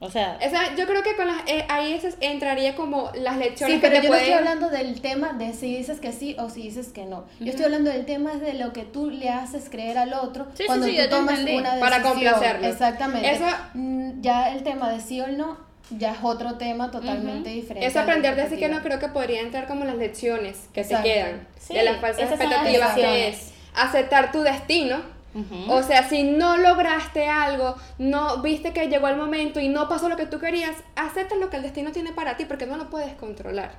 O 0.00 0.10
sea, 0.10 0.38
yo 0.76 0.86
creo 0.86 1.02
que 1.02 1.14
con 1.14 1.26
las, 1.26 1.42
eh, 1.46 1.66
ahí 1.68 2.00
entraría 2.20 2.74
como 2.74 3.10
las 3.14 3.36
lecciones 3.36 3.76
sí, 3.76 3.80
pero 3.82 4.02
yo 4.02 4.08
no 4.08 4.16
estoy 4.16 4.32
hablando 4.32 4.70
del 4.70 5.00
tema 5.02 5.34
de 5.34 5.52
si 5.52 5.76
dices 5.76 6.00
que 6.00 6.12
sí 6.12 6.34
o 6.38 6.48
si 6.48 6.62
dices 6.62 6.88
que 6.88 7.04
no. 7.04 7.24
Yo 7.38 7.50
estoy 7.50 7.66
hablando 7.66 7.90
del 7.90 8.06
tema 8.06 8.34
de 8.36 8.54
lo 8.54 8.72
que 8.72 8.84
tú 8.84 9.10
le 9.10 9.28
haces 9.28 9.68
creer 9.68 9.98
al 9.98 10.14
otro 10.14 10.46
cuando 10.66 10.86
tú 10.86 10.92
tomas 11.10 11.38
una 11.40 11.48
decisión. 11.48 11.80
Para 11.80 12.02
complacerlo. 12.02 12.66
Exactamente. 12.66 13.30
Eso, 13.30 13.44
mm, 13.74 14.22
ya 14.22 14.52
el 14.52 14.62
tema 14.62 14.90
de 14.90 15.00
sí 15.00 15.20
o 15.20 15.28
no 15.28 15.70
ya 15.90 16.12
es 16.12 16.18
otro 16.22 16.54
tema 16.56 16.90
totalmente 16.90 17.50
diferente. 17.50 17.86
Es 17.86 17.96
aprender 17.96 18.36
de 18.36 18.42
decir 18.42 18.58
que 18.58 18.68
no, 18.68 18.80
creo 18.80 18.98
que 18.98 19.08
podría 19.08 19.40
entrar 19.40 19.66
como 19.66 19.84
las 19.84 19.96
lecciones 19.96 20.56
que 20.72 20.82
te 20.82 20.96
quedan 21.02 21.46
de 21.68 21.82
las 21.82 22.00
falsas 22.00 22.30
expectativas, 22.30 22.94
que 22.94 23.28
es 23.28 23.52
aceptar 23.74 24.32
tu 24.32 24.40
destino 24.40 25.19
o 25.68 25.82
sea, 25.82 26.08
si 26.08 26.24
no 26.24 26.56
lograste 26.56 27.28
algo, 27.28 27.76
no 27.98 28.42
viste 28.42 28.72
que 28.72 28.88
llegó 28.88 29.08
el 29.08 29.16
momento 29.16 29.60
y 29.60 29.68
no 29.68 29.88
pasó 29.88 30.08
lo 30.08 30.16
que 30.16 30.26
tú 30.26 30.40
querías, 30.40 30.76
acepta 30.96 31.36
lo 31.36 31.50
que 31.50 31.56
el 31.56 31.62
destino 31.62 31.92
tiene 31.92 32.12
para 32.12 32.36
ti 32.36 32.46
porque 32.46 32.66
no 32.66 32.76
lo 32.76 32.90
puedes 32.90 33.14
controlar. 33.14 33.78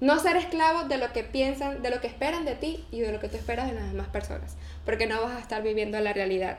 No 0.00 0.18
ser 0.18 0.36
esclavo 0.36 0.84
de 0.84 0.98
lo 0.98 1.12
que 1.12 1.24
piensan, 1.24 1.82
de 1.82 1.90
lo 1.90 2.00
que 2.00 2.06
esperan 2.06 2.44
de 2.44 2.54
ti 2.54 2.84
y 2.90 3.00
de 3.00 3.12
lo 3.12 3.20
que 3.20 3.28
tú 3.28 3.36
esperas 3.36 3.68
de 3.68 3.74
las 3.74 3.88
demás 3.88 4.08
personas, 4.08 4.56
porque 4.84 5.06
no 5.06 5.22
vas 5.22 5.36
a 5.36 5.40
estar 5.40 5.62
viviendo 5.62 5.98
la 6.00 6.12
realidad. 6.12 6.58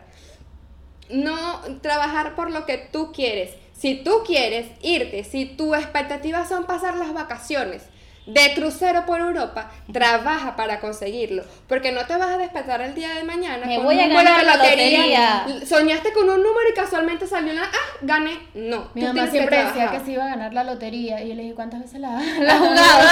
No 1.10 1.60
trabajar 1.82 2.36
por 2.36 2.52
lo 2.52 2.66
que 2.66 2.78
tú 2.78 3.12
quieres. 3.12 3.52
Si 3.74 3.96
tú 3.96 4.24
quieres 4.26 4.68
irte, 4.82 5.24
si 5.24 5.46
tus 5.46 5.76
expectativas 5.76 6.48
son 6.48 6.66
pasar 6.66 6.96
las 6.96 7.14
vacaciones, 7.14 7.84
de 8.26 8.54
crucero 8.54 9.06
por 9.06 9.20
Europa, 9.20 9.72
trabaja 9.92 10.56
para 10.56 10.80
conseguirlo. 10.80 11.44
Porque 11.68 11.92
no 11.92 12.06
te 12.06 12.16
vas 12.16 12.32
a 12.32 12.38
despertar 12.38 12.82
el 12.82 12.96
día 12.96 13.16
de 13.16 13.24
mañana 13.24 13.66
Me 13.66 13.80
voy 13.80 14.00
a 14.00 14.08
ganar 14.08 14.44
la 14.44 14.56
lotería. 14.56 15.46
Soñaste 15.66 16.14
con 16.14 16.30
un 16.30 16.42
número 16.42 16.70
y 16.70 16.74
casualmente 16.74 17.28
salió 17.28 17.54
una. 17.54 17.64
Ah, 17.64 17.98
gané. 18.02 18.40
No. 18.54 18.90
Mi 18.94 19.04
mamá 19.04 19.28
siempre 19.28 19.64
decía 19.64 19.92
que 19.92 20.00
se 20.00 20.12
iba 20.12 20.26
a 20.26 20.30
ganar 20.30 20.54
la 20.54 20.64
lotería. 20.64 21.22
Y 21.22 21.30
yo 21.30 21.36
le 21.36 21.44
dije, 21.44 21.56
¿cuántas 21.56 21.82
veces 21.82 22.00
la, 22.00 22.12
la 22.40 22.58
jugado? 22.58 23.10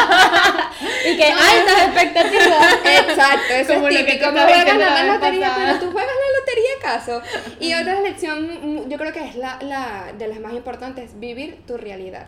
y 1.12 1.18
que 1.18 1.24
hay 1.24 1.60
altas 1.60 1.84
expectativas. 1.88 2.74
Exacto, 2.84 3.54
eso 3.54 3.74
Como 3.74 3.88
es 3.88 4.06
típico. 4.06 4.32
Me 4.32 4.44
voy 4.44 4.54
a 4.54 4.64
ganar 4.64 4.92
la, 4.92 5.14
lotería, 5.14 5.54
pero 5.58 5.80
tú 5.80 5.92
juegas 5.92 6.12
la 6.12 6.40
lotería 6.40 6.70
acaso. 6.80 7.22
Y 7.60 7.74
otra 7.74 8.00
lección, 8.02 8.90
yo 8.90 8.98
creo 8.98 9.12
que 9.12 9.28
es 9.28 9.36
la, 9.36 9.58
la 9.62 10.14
de 10.18 10.28
las 10.28 10.40
más 10.40 10.54
importantes, 10.54 11.20
vivir 11.20 11.64
tu 11.68 11.78
realidad. 11.78 12.28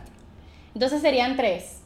Entonces 0.73 1.01
serían 1.01 1.37
tres. 1.37 1.82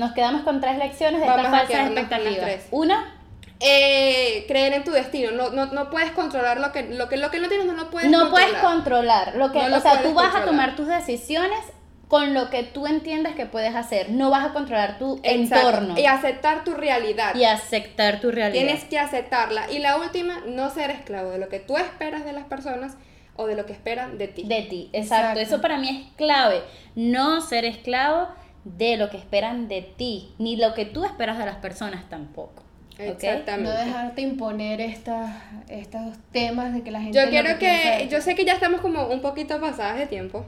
Nos 0.00 0.12
quedamos 0.12 0.42
con 0.44 0.62
tres 0.62 0.78
lecciones 0.78 1.20
de 1.20 1.26
estas 1.26 1.50
falsas 1.50 1.86
expectativas. 1.86 2.66
Una, 2.70 3.18
eh, 3.60 4.46
creer 4.48 4.72
en 4.72 4.82
tu 4.82 4.92
destino. 4.92 5.30
No, 5.32 5.50
no, 5.50 5.66
no 5.66 5.90
puedes 5.90 6.10
controlar 6.12 6.58
lo 6.58 6.72
que, 6.72 6.84
lo 6.84 7.10
que 7.10 7.18
lo 7.18 7.30
que 7.30 7.38
no 7.38 7.48
tienes, 7.48 7.66
no 7.66 7.74
lo 7.74 7.90
puedes 7.90 8.10
no 8.10 8.30
puedes 8.30 8.54
controlar. 8.54 9.36
Lo 9.36 9.52
que, 9.52 9.58
o 9.58 9.80
sea, 9.80 10.02
tú 10.02 10.14
vas 10.14 10.34
a 10.34 10.46
tomar 10.46 10.74
tus 10.74 10.86
decisiones 10.86 11.60
con 12.08 12.32
lo 12.32 12.48
que 12.48 12.62
tú 12.62 12.86
entiendes 12.86 13.34
que 13.34 13.44
puedes 13.44 13.74
hacer. 13.74 14.08
No 14.08 14.30
vas 14.30 14.46
a 14.46 14.52
controlar 14.54 14.98
tu 14.98 15.20
entorno. 15.22 15.98
Y 15.98 16.06
aceptar 16.06 16.64
tu 16.64 16.72
realidad. 16.72 17.34
Y 17.34 17.44
aceptar 17.44 18.20
tu 18.22 18.30
realidad. 18.30 18.64
Tienes 18.64 18.84
que 18.84 18.98
aceptarla. 18.98 19.70
Y 19.70 19.80
la 19.80 19.98
última, 19.98 20.40
no 20.46 20.70
ser 20.70 20.90
esclavo 20.90 21.28
de 21.28 21.38
lo 21.38 21.50
que 21.50 21.60
tú 21.60 21.76
esperas 21.76 22.24
de 22.24 22.32
las 22.32 22.46
personas 22.46 22.96
o 23.36 23.46
de 23.46 23.54
lo 23.54 23.66
que 23.66 23.74
esperan 23.74 24.16
de 24.16 24.28
ti. 24.28 24.44
De 24.44 24.62
ti, 24.62 24.88
exacto. 24.94 25.40
Eso 25.40 25.60
para 25.60 25.76
mí 25.76 25.88
es 25.88 26.16
clave. 26.16 26.62
No 26.94 27.42
ser 27.42 27.66
esclavo 27.66 28.28
de 28.64 28.96
lo 28.96 29.10
que 29.10 29.16
esperan 29.16 29.68
de 29.68 29.82
ti, 29.82 30.34
ni 30.38 30.56
lo 30.56 30.74
que 30.74 30.84
tú 30.84 31.04
esperas 31.04 31.38
de 31.38 31.46
las 31.46 31.56
personas 31.56 32.08
tampoco. 32.08 32.62
Exactamente. 32.98 33.70
No 33.70 33.84
dejarte 33.84 34.20
imponer 34.20 34.80
estas, 34.80 35.30
estos 35.68 36.16
temas 36.32 36.74
de 36.74 36.82
que 36.82 36.90
la 36.90 37.00
gente... 37.00 37.18
Yo 37.18 37.30
quiero 37.30 37.58
que, 37.58 38.08
yo 38.10 38.20
sé 38.20 38.34
que 38.34 38.44
ya 38.44 38.52
estamos 38.52 38.80
como 38.80 39.06
un 39.06 39.22
poquito 39.22 39.58
pasadas 39.60 39.98
de 39.98 40.06
tiempo, 40.06 40.44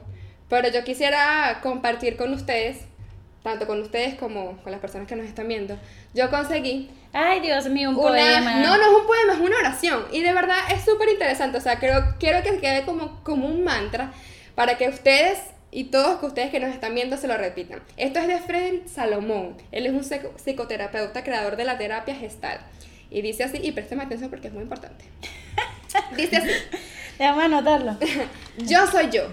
pero 0.49 0.69
yo 0.69 0.83
quisiera 0.83 1.59
compartir 1.63 2.15
con 2.15 2.31
ustedes, 2.33 2.85
tanto 3.41 3.65
con 3.65 3.81
ustedes 3.81 4.15
como 4.15 4.57
con 4.61 4.71
las 4.71 4.79
personas 4.79 5.07
que 5.07 5.15
nos 5.15 5.25
están 5.25 5.47
viendo, 5.47 5.77
yo 6.13 6.29
conseguí... 6.29 6.91
Ay, 7.11 7.41
Dios 7.41 7.67
mío, 7.69 7.89
un 7.89 7.95
poema. 7.95 8.55
No, 8.55 8.75
no 8.75 8.83
es 8.83 9.01
un 9.01 9.05
poema, 9.05 9.33
es 9.33 9.39
una 9.39 9.57
oración. 9.57 10.03
Y 10.11 10.21
de 10.21 10.33
verdad 10.33 10.57
es 10.71 10.83
súper 10.83 11.09
interesante. 11.09 11.59
O 11.59 11.61
sea, 11.61 11.77
creo, 11.77 12.15
quiero 12.19 12.41
que 12.41 12.59
quede 12.59 12.85
como, 12.85 13.23
como 13.23 13.45
un 13.45 13.63
mantra 13.63 14.11
para 14.55 14.77
que 14.77 14.89
ustedes 14.89 15.39
y 15.73 15.85
todos 15.85 16.19
que 16.19 16.27
ustedes 16.27 16.51
que 16.51 16.59
nos 16.59 16.69
están 16.69 16.93
viendo 16.93 17.17
se 17.17 17.27
lo 17.27 17.35
repitan. 17.35 17.81
Esto 17.97 18.19
es 18.19 18.27
de 18.27 18.39
Frederick 18.39 18.87
Salomón. 18.87 19.57
Él 19.71 19.87
es 19.87 19.93
un 19.93 20.03
psicoterapeuta 20.37 21.23
creador 21.23 21.55
de 21.55 21.65
la 21.65 21.77
terapia 21.77 22.15
gestal. 22.15 22.59
Y 23.09 23.21
dice 23.21 23.43
así, 23.43 23.59
y 23.61 23.71
préstame 23.71 24.03
atención 24.03 24.29
porque 24.29 24.47
es 24.47 24.53
muy 24.53 24.63
importante. 24.63 25.05
Dice 26.17 26.37
así. 26.37 26.49
Déjame 27.19 27.43
anotarlo. 27.43 27.97
yo 28.57 28.87
soy 28.87 29.09
yo. 29.11 29.27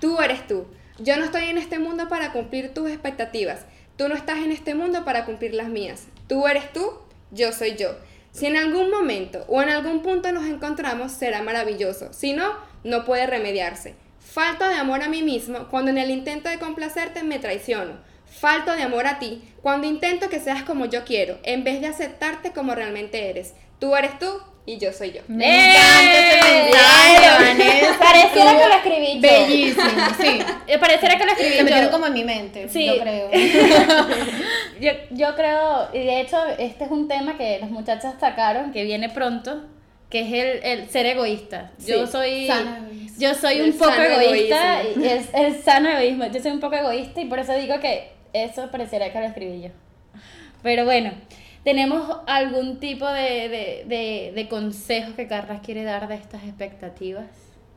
Tú 0.00 0.20
eres 0.20 0.46
tú. 0.46 0.66
Yo 0.98 1.16
no 1.18 1.24
estoy 1.24 1.44
en 1.44 1.58
este 1.58 1.78
mundo 1.78 2.08
para 2.08 2.32
cumplir 2.32 2.72
tus 2.72 2.88
expectativas. 2.90 3.66
Tú 3.96 4.08
no 4.08 4.14
estás 4.14 4.38
en 4.38 4.52
este 4.52 4.74
mundo 4.74 5.04
para 5.04 5.26
cumplir 5.26 5.54
las 5.54 5.68
mías. 5.68 6.06
Tú 6.26 6.46
eres 6.46 6.72
tú, 6.72 6.92
yo 7.30 7.52
soy 7.52 7.76
yo. 7.76 7.96
Si 8.32 8.46
en 8.46 8.56
algún 8.56 8.90
momento 8.90 9.44
o 9.48 9.60
en 9.62 9.68
algún 9.68 10.02
punto 10.02 10.32
nos 10.32 10.46
encontramos, 10.46 11.12
será 11.12 11.42
maravilloso. 11.42 12.12
Si 12.12 12.32
no, 12.32 12.54
no 12.84 13.04
puede 13.04 13.26
remediarse. 13.26 13.94
Falta 14.32 14.68
de 14.68 14.76
amor 14.76 15.02
a 15.02 15.08
mí 15.08 15.22
mismo 15.22 15.66
cuando 15.70 15.90
en 15.90 15.98
el 15.98 16.10
intento 16.10 16.48
de 16.48 16.58
complacerte 16.58 17.22
me 17.22 17.38
traiciono. 17.38 17.94
Falta 18.26 18.76
de 18.76 18.82
amor 18.84 19.06
a 19.06 19.18
ti 19.18 19.42
cuando 19.60 19.86
intento 19.88 20.28
que 20.28 20.38
seas 20.40 20.62
como 20.62 20.86
yo 20.86 21.04
quiero, 21.04 21.38
en 21.42 21.64
vez 21.64 21.80
de 21.80 21.88
aceptarte 21.88 22.52
como 22.52 22.74
realmente 22.74 23.28
eres. 23.28 23.54
Tú 23.80 23.96
eres 23.96 24.18
tú 24.20 24.26
y 24.66 24.78
yo 24.78 24.92
soy 24.92 25.12
yo. 25.12 25.22
Me 25.26 25.72
encanta 25.72 26.18
ese 26.18 26.62
mensaje, 26.62 27.98
Pareciera 27.98 28.52
que 28.52 28.68
lo 28.68 28.74
escribí 28.74 29.14
yo. 29.14 29.20
Bellísimo, 29.20 30.06
sí. 30.20 30.38
Eh, 30.68 30.78
Pareciera 30.78 31.18
que 31.18 31.24
lo 31.24 31.32
escribí 31.32 31.50
Se 31.52 31.58
yo. 31.58 31.64
metieron 31.64 31.90
como 31.90 32.06
en 32.06 32.12
mi 32.12 32.24
mente, 32.24 32.68
Sí. 32.68 32.86
yo 32.86 32.98
creo. 33.00 33.30
yo, 34.80 34.90
yo 35.10 35.34
creo, 35.34 35.88
y 35.92 35.98
de 35.98 36.20
hecho 36.20 36.38
este 36.58 36.84
es 36.84 36.90
un 36.90 37.08
tema 37.08 37.36
que 37.36 37.58
las 37.58 37.70
muchachas 37.70 38.14
sacaron, 38.20 38.70
que 38.72 38.84
viene 38.84 39.08
pronto, 39.08 39.64
que 40.08 40.20
es 40.20 40.32
el, 40.32 40.64
el 40.80 40.88
ser 40.90 41.06
egoísta. 41.06 41.72
Yo 41.84 42.06
Sí, 42.06 42.12
soy... 42.12 42.46
sano 42.46 42.76
egoísmo. 42.86 43.09
Yo 43.20 43.34
soy 43.34 43.58
El 43.58 43.70
un 43.70 43.78
poco 43.78 43.92
egoísta, 43.92 44.82
y 44.82 45.04
es 45.04 45.28
el 45.34 45.62
sano 45.62 45.90
egoísmo. 45.90 46.26
Yo 46.26 46.40
soy 46.40 46.52
un 46.52 46.60
poco 46.60 46.76
egoísta 46.76 47.20
y 47.20 47.26
por 47.26 47.38
eso 47.38 47.52
digo 47.54 47.78
que 47.78 48.12
eso 48.32 48.70
pareciera 48.70 49.12
que 49.12 49.20
lo 49.20 49.26
escribí 49.26 49.60
yo. 49.60 49.68
Pero 50.62 50.84
bueno, 50.86 51.12
¿tenemos 51.62 52.18
algún 52.26 52.80
tipo 52.80 53.06
de, 53.06 53.48
de, 53.48 53.84
de, 53.86 54.32
de 54.34 54.48
consejo 54.48 55.14
que 55.16 55.26
Carlas 55.26 55.60
quiere 55.60 55.84
dar 55.84 56.08
de 56.08 56.14
estas 56.14 56.44
expectativas? 56.44 57.26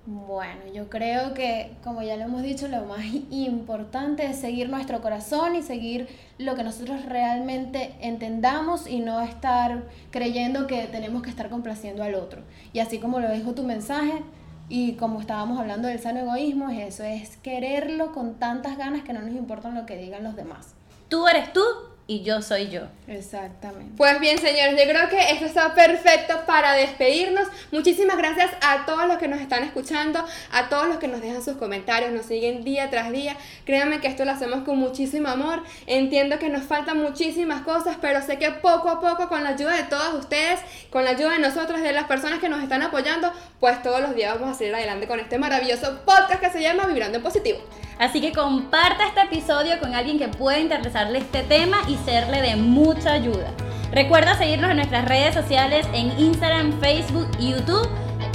Bueno, 0.06 0.62
yo 0.74 0.90
creo 0.90 1.34
que, 1.34 1.72
como 1.82 2.02
ya 2.04 2.18
lo 2.18 2.24
hemos 2.24 2.44
dicho, 2.44 2.68
lo 2.68 2.84
más 2.84 3.06
importante 3.32 4.26
es 4.26 4.38
seguir 4.38 4.70
nuestro 4.70 5.02
corazón 5.02 5.56
y 5.56 5.62
seguir 5.62 6.10
lo 6.38 6.56
que 6.56 6.64
nosotros 6.64 7.06
realmente 7.06 7.94
entendamos 8.02 8.86
y 8.86 9.00
no 9.00 9.22
estar 9.22 9.84
creyendo 10.12 10.68
que 10.68 10.88
tenemos 10.88 11.22
que 11.22 11.30
estar 11.30 11.50
complaciendo 11.50 12.04
al 12.04 12.16
otro. 12.16 12.42
Y 12.74 12.80
así 12.80 13.00
como 13.00 13.22
lo 13.22 13.32
dijo 13.32 13.54
tu 13.54 13.64
mensaje 13.64 14.24
y 14.70 14.94
como 14.94 15.20
estábamos 15.20 15.60
hablando 15.60 15.88
del 15.88 16.00
sano 16.00 16.22
egoísmo, 16.22 16.70
es 16.70 16.96
eso, 16.96 17.04
es 17.04 17.38
quererlo 17.38 18.12
con 18.12 18.36
tantas 18.36 18.78
ganas 18.78 19.04
que 19.04 19.14
no 19.14 19.22
nos 19.22 19.36
importan 19.36 19.76
lo 19.76 19.86
que 19.86 19.98
digan 19.98 20.24
los 20.24 20.36
demás. 20.36 20.76
Tú 21.10 21.28
eres 21.28 21.54
tú 21.54 21.62
y 22.06 22.22
yo 22.22 22.42
soy 22.42 22.70
yo. 22.70 22.82
Exactamente. 23.08 23.94
Pues 23.96 24.20
bien, 24.20 24.38
señores, 24.38 24.76
yo 24.78 24.90
creo 24.90 25.08
que 25.08 25.32
esto 25.32 25.46
está 25.46 25.74
perfecto 25.74 26.42
para 26.46 26.74
despedirnos. 26.74 27.48
Muchísimas 27.72 28.18
gracias 28.18 28.52
a 28.62 28.86
todos 28.86 29.08
los 29.08 29.18
que 29.18 29.30
nos 29.30 29.40
están 29.40 29.64
escuchando, 29.64 30.24
a 30.52 30.70
todos 30.70 30.88
los 30.88 30.98
que 30.98 31.08
nos 31.08 31.22
dejan 31.22 31.42
sus 31.42 31.56
comentarios, 31.56 32.12
nos 32.12 32.26
siguen 32.26 32.66
día 32.66 32.90
tras 32.90 33.12
día. 33.12 33.38
Créanme 33.66 34.02
que 34.02 34.08
esto 34.08 34.26
lo 34.26 34.32
hacemos 34.32 34.64
con 34.64 34.78
muchísimo 34.78 35.30
amor. 35.30 35.64
Entiendo 35.88 36.40
que 36.40 36.50
nos 36.50 36.64
faltan 36.64 36.98
muchísimas 36.98 37.62
cosas, 37.62 37.98
pero 38.02 38.22
sé 38.22 38.38
que 38.38 38.52
poco 38.52 38.90
a 38.90 39.00
poco, 39.00 39.30
con 39.30 39.44
la 39.44 39.52
ayuda 39.52 39.76
de 39.76 39.84
todos 39.84 40.14
ustedes, 40.16 40.60
con 40.90 41.06
la 41.06 41.12
ayuda 41.12 41.32
de 41.32 41.40
nosotros, 41.40 41.82
de 41.82 41.94
las 41.94 42.06
personas 42.06 42.40
que 42.40 42.50
nos 42.50 42.62
están 42.62 42.82
apoyando, 42.82 43.32
pues 43.62 43.82
todos 43.82 44.02
los 44.02 44.14
días 44.14 44.34
vamos 44.38 44.56
a 44.56 44.58
seguir 44.58 44.76
adelante 44.76 45.08
con 45.08 45.22
este 45.22 45.38
maravilloso 45.38 46.02
podcast 46.06 46.42
que 46.42 46.50
se 46.50 46.62
llama 46.62 46.86
Vibrando 46.86 47.18
en 47.18 47.24
Positivo. 47.24 47.60
Así 48.00 48.20
que 48.22 48.34
comparta 48.34 49.08
este 49.08 49.22
episodio 49.22 49.80
con 49.80 49.94
alguien 49.94 50.18
que 50.18 50.28
pueda 50.28 50.60
interesarle 50.60 51.20
este 51.20 51.44
tema 51.44 51.78
y 51.88 51.93
serle 52.06 52.42
de 52.42 52.56
mucha 52.56 53.14
ayuda. 53.14 53.52
Recuerda 53.92 54.36
seguirnos 54.36 54.72
en 54.72 54.78
nuestras 54.78 55.06
redes 55.06 55.34
sociales 55.36 55.88
en 55.94 56.18
Instagram, 56.20 56.80
Facebook 56.80 57.30
y 57.40 57.52
YouTube 57.52 57.88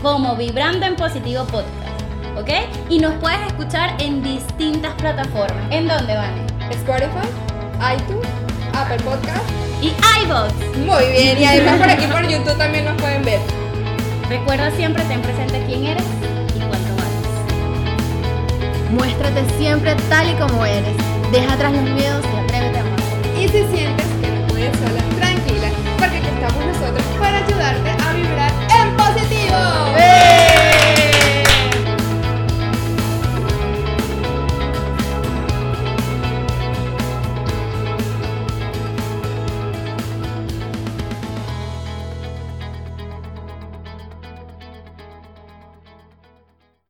como 0.03 0.37
Vibrando 0.37 0.87
en 0.87 0.95
Positivo 0.95 1.45
Podcast. 1.45 2.03
¿Ok? 2.37 2.51
Y 2.89 3.01
nos 3.01 3.15
puedes 3.15 3.41
escuchar 3.49 3.95
en 3.99 4.23
distintas 4.23 4.95
plataformas. 4.95 5.65
¿En 5.71 5.89
dónde 5.89 6.15
van? 6.15 6.47
Spotify, 6.71 7.29
iTunes, 7.97 8.29
Apple 8.73 8.99
Podcast. 8.99 9.43
Y 9.83 9.93
iVoox. 10.25 10.53
Muy 10.79 11.11
bien, 11.13 11.39
y 11.39 11.45
además 11.45 11.79
por 11.79 11.89
aquí 11.89 12.07
por 12.07 12.29
YouTube 12.29 12.59
también 12.59 12.85
nos 12.85 13.01
pueden 13.01 13.25
ver. 13.25 13.41
Recuerda 14.29 14.71
siempre 14.73 15.03
ten 15.05 15.23
presente 15.23 15.65
quién 15.67 15.87
eres 15.87 16.05
y 16.55 16.59
cuánto 16.59 16.95
vales. 16.97 17.27
Muéstrate 18.91 19.45
siempre 19.59 19.95
tal 20.09 20.29
y 20.31 20.35
como 20.35 20.65
eres. 20.65 20.97
Deja 21.33 21.55
atrás 21.55 21.73
los 21.73 21.83
miedos 21.83 22.25
y 22.25 22.37
atrévete 22.39 22.79
a 22.79 22.88
si 23.53 23.65
sientes 23.75 24.07
que 24.21 24.31
no 24.31 24.47
puedes 24.49 24.77
sola, 24.77 25.03
tranquila, 25.19 25.69
porque 25.99 26.19
aquí 26.19 26.29
estamos 26.29 26.67
nosotros 26.67 27.05
para 27.19 27.39
ayudarte 27.39 27.88